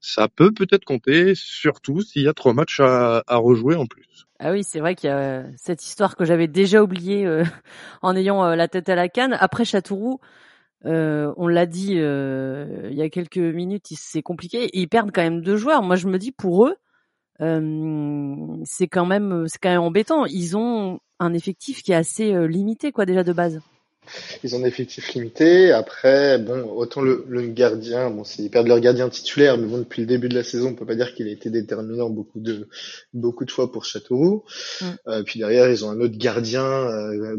[0.00, 4.26] ça peut peut-être compter, surtout s'il y a trois matchs à, à rejouer en plus.
[4.40, 7.44] Ah oui, c'est vrai qu'il y a cette histoire que j'avais déjà oubliée euh,
[8.02, 9.36] en ayant euh, la tête à la canne.
[9.40, 10.20] Après Châteauroux,
[10.86, 14.70] euh, on l'a dit il y a quelques minutes, c'est compliqué.
[14.74, 15.82] Ils perdent quand même deux joueurs.
[15.82, 16.76] Moi, je me dis pour eux,
[17.40, 20.26] c'est quand même c'est quand même embêtant.
[20.26, 23.60] Ils ont un effectif qui est assez limité, quoi, déjà de base.
[24.42, 25.72] Ils ont un effectif limité.
[25.72, 30.02] Après, bon, autant le, le gardien, bon, ils perdent leur gardien titulaire, mais bon, depuis
[30.02, 32.68] le début de la saison, on peut pas dire qu'il a été déterminant beaucoup de
[33.12, 34.44] beaucoup de fois pour Châteauroux.
[34.80, 34.84] Mm.
[35.08, 37.36] Euh, puis derrière, ils ont un autre gardien, euh,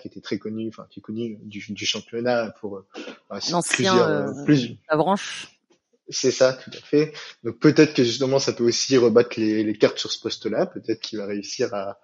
[0.00, 3.40] qui était très connu, enfin qui est connu du, du championnat pour euh,
[3.70, 5.58] plusieurs, euh, plus, la branche.
[6.08, 7.12] C'est ça, tout à fait.
[7.44, 10.66] Donc peut-être que justement, ça peut aussi rebattre les, les cartes sur ce poste-là.
[10.66, 11.98] Peut-être qu'il va réussir à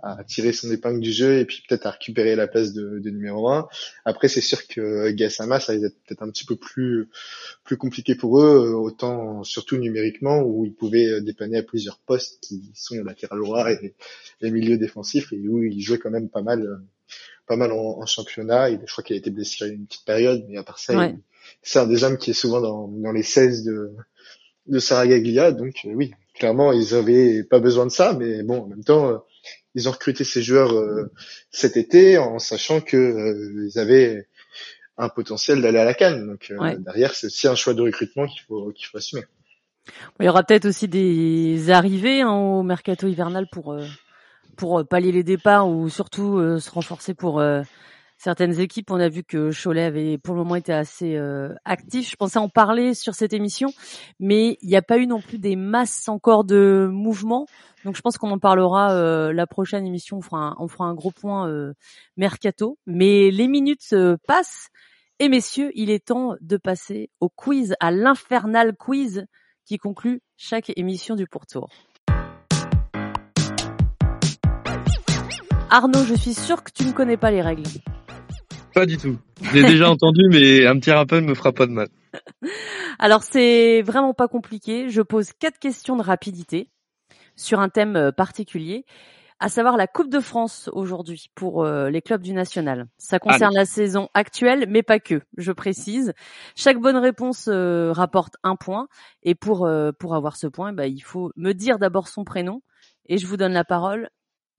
[0.00, 3.10] à tirer son épingle du jeu et puis peut-être à récupérer la place de, de
[3.10, 3.68] numéro 1.
[4.04, 7.08] Après, c'est sûr que Gassama, ça va être peut-être un petit peu plus
[7.64, 12.70] plus compliqué pour eux, autant surtout numériquement où ils pouvaient dépanner à plusieurs postes qui
[12.74, 13.94] sont latéral droit et,
[14.40, 16.80] les milieux défensifs et où ils jouaient quand même pas mal
[17.46, 18.70] pas mal en, championnat.
[18.70, 21.12] Et je crois qu'il a été blessé une petite période, mais à part ça,
[21.62, 23.92] c'est un des hommes qui est souvent dans, dans les 16 de
[24.68, 25.52] de Saragaglia.
[25.52, 29.08] Donc euh, oui, clairement, ils avaient pas besoin de ça, mais bon, en même temps,
[29.08, 29.18] euh,
[29.74, 31.10] ils ont recruté ces joueurs euh,
[31.50, 34.26] cet été en sachant que ils avaient
[34.96, 36.26] un potentiel d'aller à la canne.
[36.26, 39.22] Donc derrière, c'est aussi un choix de recrutement qu'il faut qu'il faut assumer.
[40.20, 43.76] Il y aura peut-être aussi des arrivées hein, au mercato hivernal pour
[44.56, 47.40] pour pallier les départs ou surtout se renforcer pour
[48.18, 48.90] certaines équipes.
[48.90, 52.10] On a vu que Cholet avait pour le moment été assez euh, actif.
[52.10, 53.72] Je pensais en parler sur cette émission,
[54.20, 57.46] mais il n'y a pas eu non plus des masses encore de mouvements.
[57.84, 60.18] Donc je pense qu'on en parlera euh, la prochaine émission.
[60.18, 60.20] On
[60.68, 61.72] fera un, gros point euh,
[62.16, 62.76] mercato.
[62.86, 63.94] Mais les minutes
[64.26, 64.68] passent.
[65.20, 69.26] Et messieurs, il est temps de passer au quiz, à l'infernal quiz
[69.64, 71.68] qui conclut chaque émission du pourtour.
[75.70, 77.64] Arnaud, je suis sûr que tu ne connais pas les règles.
[78.78, 79.18] Pas du tout.
[79.52, 81.88] J'ai déjà entendu, mais un petit rappel me fera pas de mal.
[83.00, 84.88] Alors c'est vraiment pas compliqué.
[84.88, 86.70] Je pose quatre questions de rapidité
[87.34, 88.84] sur un thème euh, particulier,
[89.40, 92.86] à savoir la Coupe de France aujourd'hui pour euh, les clubs du national.
[92.98, 95.22] Ça concerne la saison actuelle, mais pas que.
[95.36, 96.12] Je précise.
[96.54, 98.86] Chaque bonne réponse euh, rapporte un point,
[99.24, 99.68] et pour
[99.98, 102.62] pour avoir ce point, bah, il faut me dire d'abord son prénom,
[103.08, 104.08] et je vous donne la parole.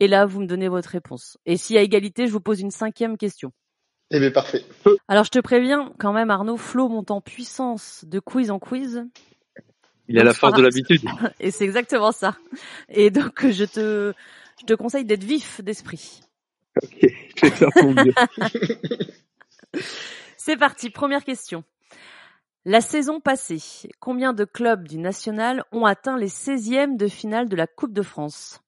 [0.02, 1.38] Et là, vous me donnez votre réponse.
[1.46, 3.54] Et s'il y a égalité, je vous pose une cinquième question.
[4.12, 4.64] Eh bien, parfait.
[5.07, 9.05] Alors, je te préviens, quand même, Arnaud, Flo monte en puissance de quiz en quiz.
[10.07, 11.01] Il a la force de l'habitude.
[11.39, 12.36] Et c'est exactement ça.
[12.89, 14.14] Et donc, je te,
[14.60, 16.22] je te conseille d'être vif d'esprit.
[16.82, 18.14] Ok, je vais faire mon mieux.
[20.38, 21.64] c'est parti, première question.
[22.66, 23.62] La saison passée,
[23.99, 28.01] combien de clubs du national ont atteint les 16e de finale de la Coupe de
[28.01, 28.62] France?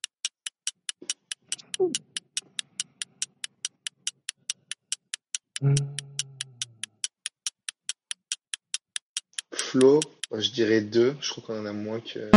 [9.54, 10.00] Flo,
[10.36, 11.16] je dirais deux.
[11.22, 12.32] Je crois qu'on en a moins que.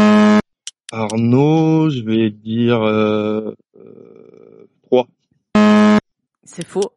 [0.93, 5.07] Arnaud, je vais dire euh, euh, trois.
[6.45, 6.93] C'est faux.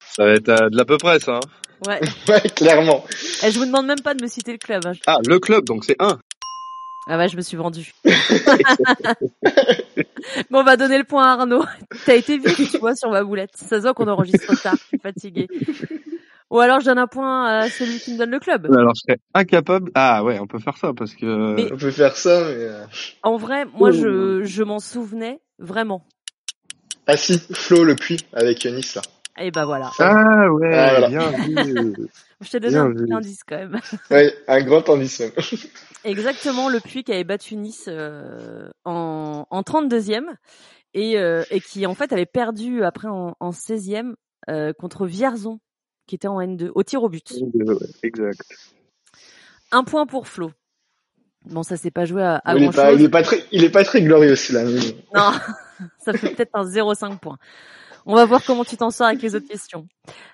[0.00, 1.36] Ça va être euh, de l'à peu près ça.
[1.36, 1.40] Hein
[1.88, 2.00] ouais.
[2.28, 3.04] ouais, clairement.
[3.42, 4.84] Et eh, je vous demande même pas de me citer le club.
[4.86, 4.92] Hein.
[5.06, 6.18] Ah, le club, donc c'est un.
[7.08, 7.92] Ah ouais, je me suis vendu.
[10.50, 11.64] bon, on va donner le point à Arnaud.
[12.06, 13.50] T'as été vite, tu vois, sur ma boulette.
[13.56, 15.48] Ça se voit qu'on enregistre tard, je suis fatigué.
[16.50, 18.66] Ou alors je donne un point à celui qui me donne le club.
[18.72, 19.90] Alors je serais incapable.
[19.94, 21.72] Ah ouais, on peut faire ça parce que.
[21.72, 22.54] On peut faire ça, mais.
[22.54, 22.84] Euh,
[23.22, 26.04] en vrai, moi je, je m'en souvenais vraiment.
[27.06, 29.02] Ah si, Flo le puits avec Nice là.
[29.40, 29.90] Et bah voilà.
[29.98, 31.94] Ah ouais, ah, bien vu.
[32.42, 33.80] Je t'ai donné un petit indice quand même.
[34.10, 35.30] Ouais, un grand indice même.
[36.04, 40.24] Exactement, le Puy qui avait battu Nice euh, en, en 32e
[40.94, 44.14] et, euh, et qui en fait avait perdu après en, en 16e
[44.50, 45.60] euh, contre Vierzon
[46.06, 47.32] qui était en N2 au tir au but.
[48.02, 48.42] exact.
[49.70, 50.50] Un point pour Flo.
[51.46, 53.64] Bon, ça s'est pas joué à, à il, est pas, il est pas très, il
[53.64, 54.92] est pas très glorieux celui-là.
[55.14, 55.32] Non,
[55.98, 57.38] ça fait peut-être un 0,5 points.
[58.04, 59.86] On va voir comment tu t'en sors avec les autres questions.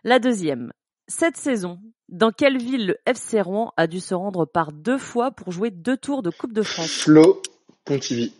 [0.04, 0.72] La deuxième.
[1.10, 1.80] Cette saison,
[2.10, 5.70] dans quelle ville le FC Rouen a dû se rendre par deux fois pour jouer
[5.70, 6.90] deux tours de Coupe de France?
[6.90, 7.40] Flo
[7.86, 8.34] Pontivy.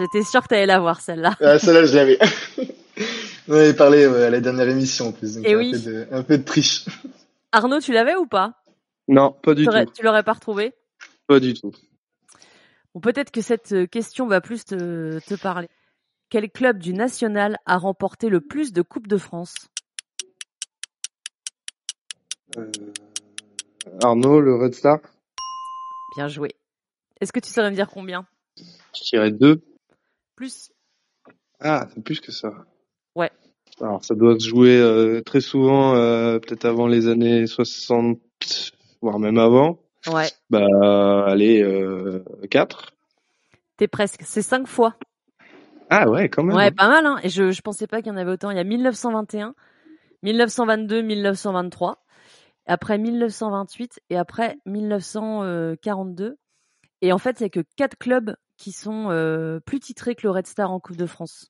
[0.00, 1.36] J'étais sûr que tu allais la voir celle-là.
[1.40, 2.18] Ah, celle-là, je l'avais.
[3.48, 5.36] On avait parlé à la dernière émission en plus.
[5.36, 6.86] Donc Et eh un, peu de, un peu de triche.
[7.52, 8.54] Arnaud, tu l'avais ou pas?
[9.06, 9.72] Non, pas du tout.
[9.94, 10.74] Tu l'aurais pas retrouvé?
[11.28, 11.70] Pas du tout.
[12.94, 15.68] Bon, peut-être que cette question va plus te, te parler.
[16.30, 19.54] Quel club du national a remporté le plus de Coupes de France?
[19.54, 19.77] euh,
[24.02, 24.98] Arnaud, le Red Star.
[26.16, 26.54] Bien joué.
[27.20, 28.26] Est-ce que tu saurais me dire combien?
[28.56, 29.60] Je dirais deux.
[30.36, 30.70] Plus.
[31.60, 32.52] Ah, c'est plus que ça.
[33.14, 33.30] Ouais.
[33.80, 38.20] Alors, ça doit se jouer euh, très souvent, euh, peut-être avant les années 60,
[39.02, 39.80] voire même avant.
[40.06, 40.28] Ouais.
[40.50, 40.66] Bah,
[41.26, 42.92] allez, euh, 4.
[43.76, 44.22] T'es presque.
[44.24, 44.96] C'est cinq fois.
[45.90, 46.56] Ah ouais, quand même.
[46.56, 47.06] Ouais, pas mal.
[47.06, 47.18] Hein.
[47.22, 48.50] Et je, je pensais pas qu'il y en avait autant.
[48.50, 49.54] Il y a 1921,
[50.22, 51.98] 1922, 1923
[52.68, 56.38] après 1928 et après 1942.
[57.00, 60.26] Et en fait, il y a que quatre clubs qui sont euh, plus titrés que
[60.26, 61.48] le Red Star en Coupe de France.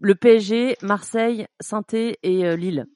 [0.00, 2.16] Le PSG, Marseille, saint et
[2.46, 2.86] euh, Lille.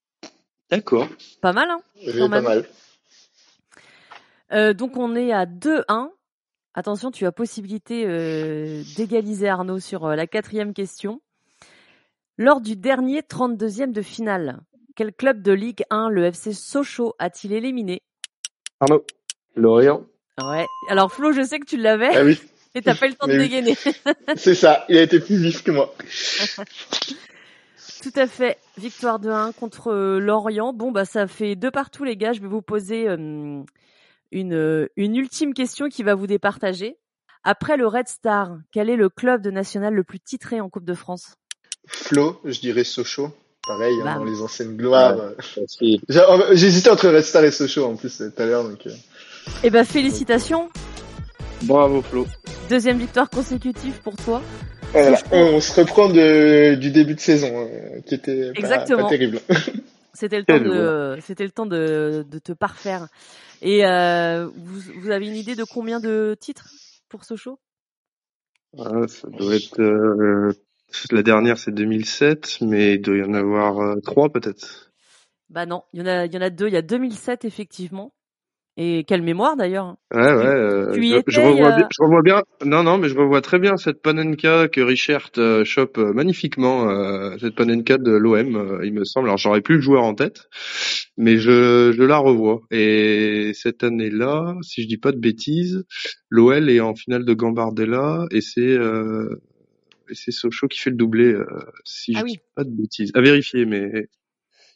[0.71, 1.09] D'accord.
[1.41, 2.67] Pas mal, hein oui, Pas mal.
[4.53, 6.11] Euh, donc on est à 2-1.
[6.75, 8.05] Attention, tu as possibilité
[8.97, 11.21] d'égaliser Arnaud sur la quatrième question.
[12.39, 14.61] Lors du dernier 32e de finale,
[14.97, 18.03] quel club de Ligue 1 le FC Sochaux a-t-il éliminé?
[18.81, 19.05] Arnaud.
[19.57, 20.07] Lorient.
[20.43, 20.67] Ouais.
[20.89, 22.11] Alors Flo, je sais que tu l'avais.
[22.15, 22.41] Ah oui.
[22.75, 23.77] Et t'as pas eu le temps de dégainer.
[24.37, 24.85] C'est ça.
[24.89, 25.93] Il a été plus vif que moi.
[28.03, 28.59] Tout à fait.
[28.79, 30.73] Victoire de 1 contre euh, Lorient.
[30.73, 32.33] Bon, bah, ça fait deux partout, les gars.
[32.33, 33.63] Je vais vous poser euh,
[34.31, 36.97] une, euh, une ultime question qui va vous départager.
[37.43, 40.85] Après le Red Star, quel est le club de national le plus titré en Coupe
[40.85, 41.35] de France?
[41.87, 43.33] Flo, je dirais Sochaux.
[43.67, 44.19] Pareil, hein, Bam.
[44.19, 45.17] dans les anciennes gloires.
[45.81, 45.97] Ouais.
[46.17, 46.53] euh.
[46.53, 48.65] Hésité entre Red Star et Sochaux en plus tout à l'heure.
[48.65, 48.91] Donc, euh.
[49.63, 50.69] Eh ben félicitations,
[51.63, 52.27] Bravo Flo.
[52.69, 54.43] deuxième victoire consécutive pour toi.
[54.93, 55.35] Voilà, Sochaux.
[55.35, 59.03] on se reprend de, du début de saison, euh, qui était pas, Exactement.
[59.05, 59.41] pas terrible.
[60.13, 63.07] C'était le temps Quel de, c'était le temps de, de te parfaire.
[63.63, 66.69] Et euh, vous, vous avez une idée de combien de titres
[67.09, 67.59] pour Sochaux?
[68.77, 70.53] Ah, ça doit être euh,
[71.13, 74.93] la dernière c'est 2007, mais il doit y en avoir euh, trois peut-être.
[75.49, 76.69] Bah non, il y en a, il y en a deux.
[76.69, 78.13] Il y a 2007 effectivement.
[78.77, 79.97] Et quelle mémoire d'ailleurs.
[80.15, 80.47] Ouais, ouais.
[80.47, 82.43] euh, je, étais, je revois euh, bien, je revois bien.
[82.65, 86.89] Non, non, mais je revois très bien cette panenka que Richard euh, chope euh, magnifiquement.
[86.89, 89.27] euh, cette panenka de l'OM, euh, il me semble.
[89.27, 90.49] Alors j'aurais plus le joueur en tête,
[91.19, 92.61] mais je, je la revois.
[92.71, 95.85] Et cette année-là, si je dis pas de bêtises,
[96.31, 99.43] l'OL est en finale de Gambardella et c'est euh,
[100.11, 101.33] et c'est Sochaux qui fait le doublé.
[101.33, 101.47] euh,
[101.85, 102.33] si Ah je oui.
[102.35, 104.09] dis pas de bêtises, à vérifier, mais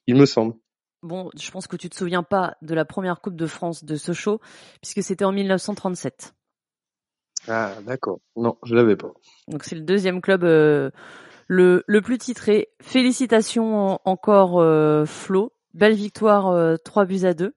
[0.07, 0.55] il me semble.
[1.03, 3.97] Bon, je pense que tu te souviens pas de la première Coupe de France de
[3.97, 4.41] Sochaux,
[4.80, 6.35] puisque c'était en 1937.
[7.47, 8.20] Ah, d'accord.
[8.37, 9.12] Non, je l'avais pas.
[9.49, 10.91] Donc c'est le deuxième club euh,
[11.47, 12.68] le, le plus titré.
[12.80, 15.53] Félicitations en- encore euh, Flo.
[15.75, 17.55] Belle victoire, euh, 3 buts à 2.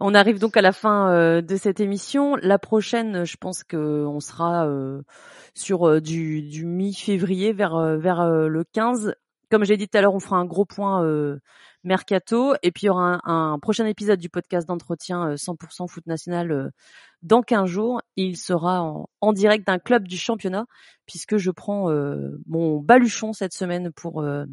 [0.00, 2.36] On arrive donc à la fin euh, de cette émission.
[2.36, 5.02] La prochaine, je pense que on sera euh,
[5.54, 9.14] sur euh, du, mi-février vers euh, vers euh, le 15.
[9.50, 11.38] Comme j'ai dit tout à l'heure, on fera un gros point euh,
[11.84, 16.06] mercato et puis il y aura un, prochain épisode du podcast d'entretien euh, 100% foot
[16.06, 16.70] national euh,
[17.22, 18.02] dans 15 jours.
[18.16, 18.82] Il sera
[19.20, 20.66] en, direct d'un club du championnat
[21.06, 24.44] puisque je prends euh, mon baluchon cette semaine pour euh,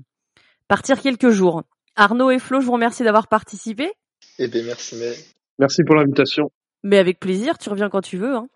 [0.67, 1.63] partir quelques jours.
[1.95, 3.91] Arnaud et Flo, je vous remercie d'avoir participé.
[4.39, 5.13] Eh bien, merci, mais
[5.59, 6.51] Merci pour l'invitation.
[6.83, 8.35] Mais avec plaisir, tu reviens quand tu veux.
[8.35, 8.47] Hein.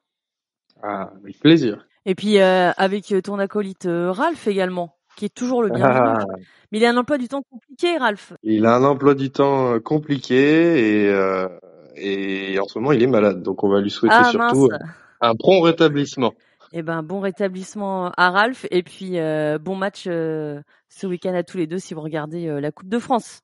[0.82, 1.86] Ah, avec plaisir.
[2.06, 6.00] Et puis euh, avec euh, ton acolyte euh, Ralph également, qui est toujours le bienvenu.
[6.20, 6.26] Ah,
[6.72, 8.34] Mais il a un emploi du temps compliqué, Ralph.
[8.44, 11.48] il a un emploi du temps compliqué et, euh,
[11.96, 14.80] et en ce moment il est malade, donc on va lui souhaiter Ah surtout mince.
[15.22, 16.34] un prompt rétablissement.
[16.74, 21.43] Eh ben bon rétablissement à Ralph et puis euh, bon match euh, ce week-end à
[21.43, 23.41] tous les deux si vous regardez euh, la Coupe de France.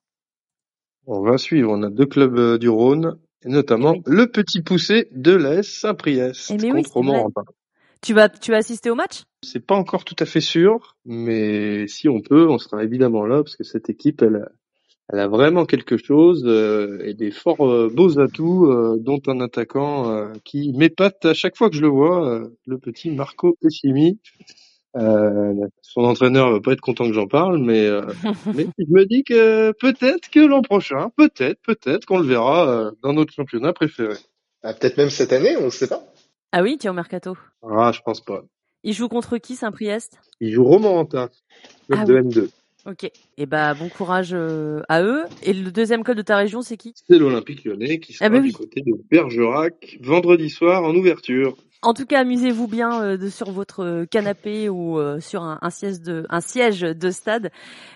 [1.06, 1.70] On va suivre.
[1.72, 4.02] On a deux clubs euh, du Rhône, et notamment Eh oui.
[4.06, 6.92] le petit poussé de l'AS Saint-Priest Eh mais oui, contre vrai.
[6.94, 7.44] Romorantin.
[8.02, 9.22] Tu vas tu vas assister au match?
[9.42, 13.42] C'est pas encore tout à fait sûr, mais si on peut, on sera évidemment là
[13.42, 14.48] parce que cette équipe, elle, a-
[15.12, 19.40] elle a vraiment quelque chose euh, et des forts euh, beaux atouts, euh, dont un
[19.40, 23.56] attaquant euh, qui m'épate à chaque fois que je le vois, euh, le petit Marco
[23.60, 24.18] Pessimi.
[24.96, 25.52] Euh,
[25.82, 28.06] son entraîneur va pas être content que j'en parle, mais euh,
[28.54, 32.90] mais je me dis que peut-être que l'an prochain, peut-être, peut-être qu'on le verra euh,
[33.02, 34.14] dans notre championnat préféré.
[34.62, 36.04] ah, peut-être même cette année, on ne sait pas.
[36.52, 37.36] Ah oui, tu es au mercato.
[37.62, 38.42] Ah, je pense pas.
[38.84, 40.18] Il joue contre qui Saint-Priest?
[40.40, 41.28] Il joue Romorantin,
[41.88, 42.20] club Ah de oui.
[42.20, 42.50] M2.
[42.86, 43.10] Ok.
[43.38, 45.24] Et bah bon courage euh, à eux.
[45.42, 46.92] Et le deuxième club de ta région, c'est qui?
[47.08, 51.56] C'est l'Olympique lyonnais qui sera Ah bah du côté de Bergerac vendredi soir en ouverture.
[51.82, 55.58] En tout cas, amusez-vous bien euh, de, sur votre euh, canapé ou euh, sur un,
[55.60, 57.50] un siège de un siège de stade.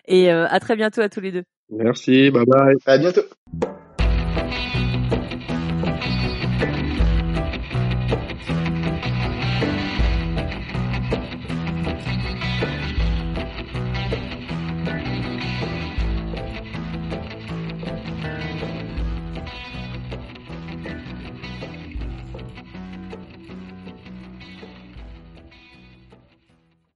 [0.07, 1.45] Et euh, à très bientôt à tous les deux.
[1.71, 2.77] Merci, bye bye.
[2.87, 3.23] À bientôt.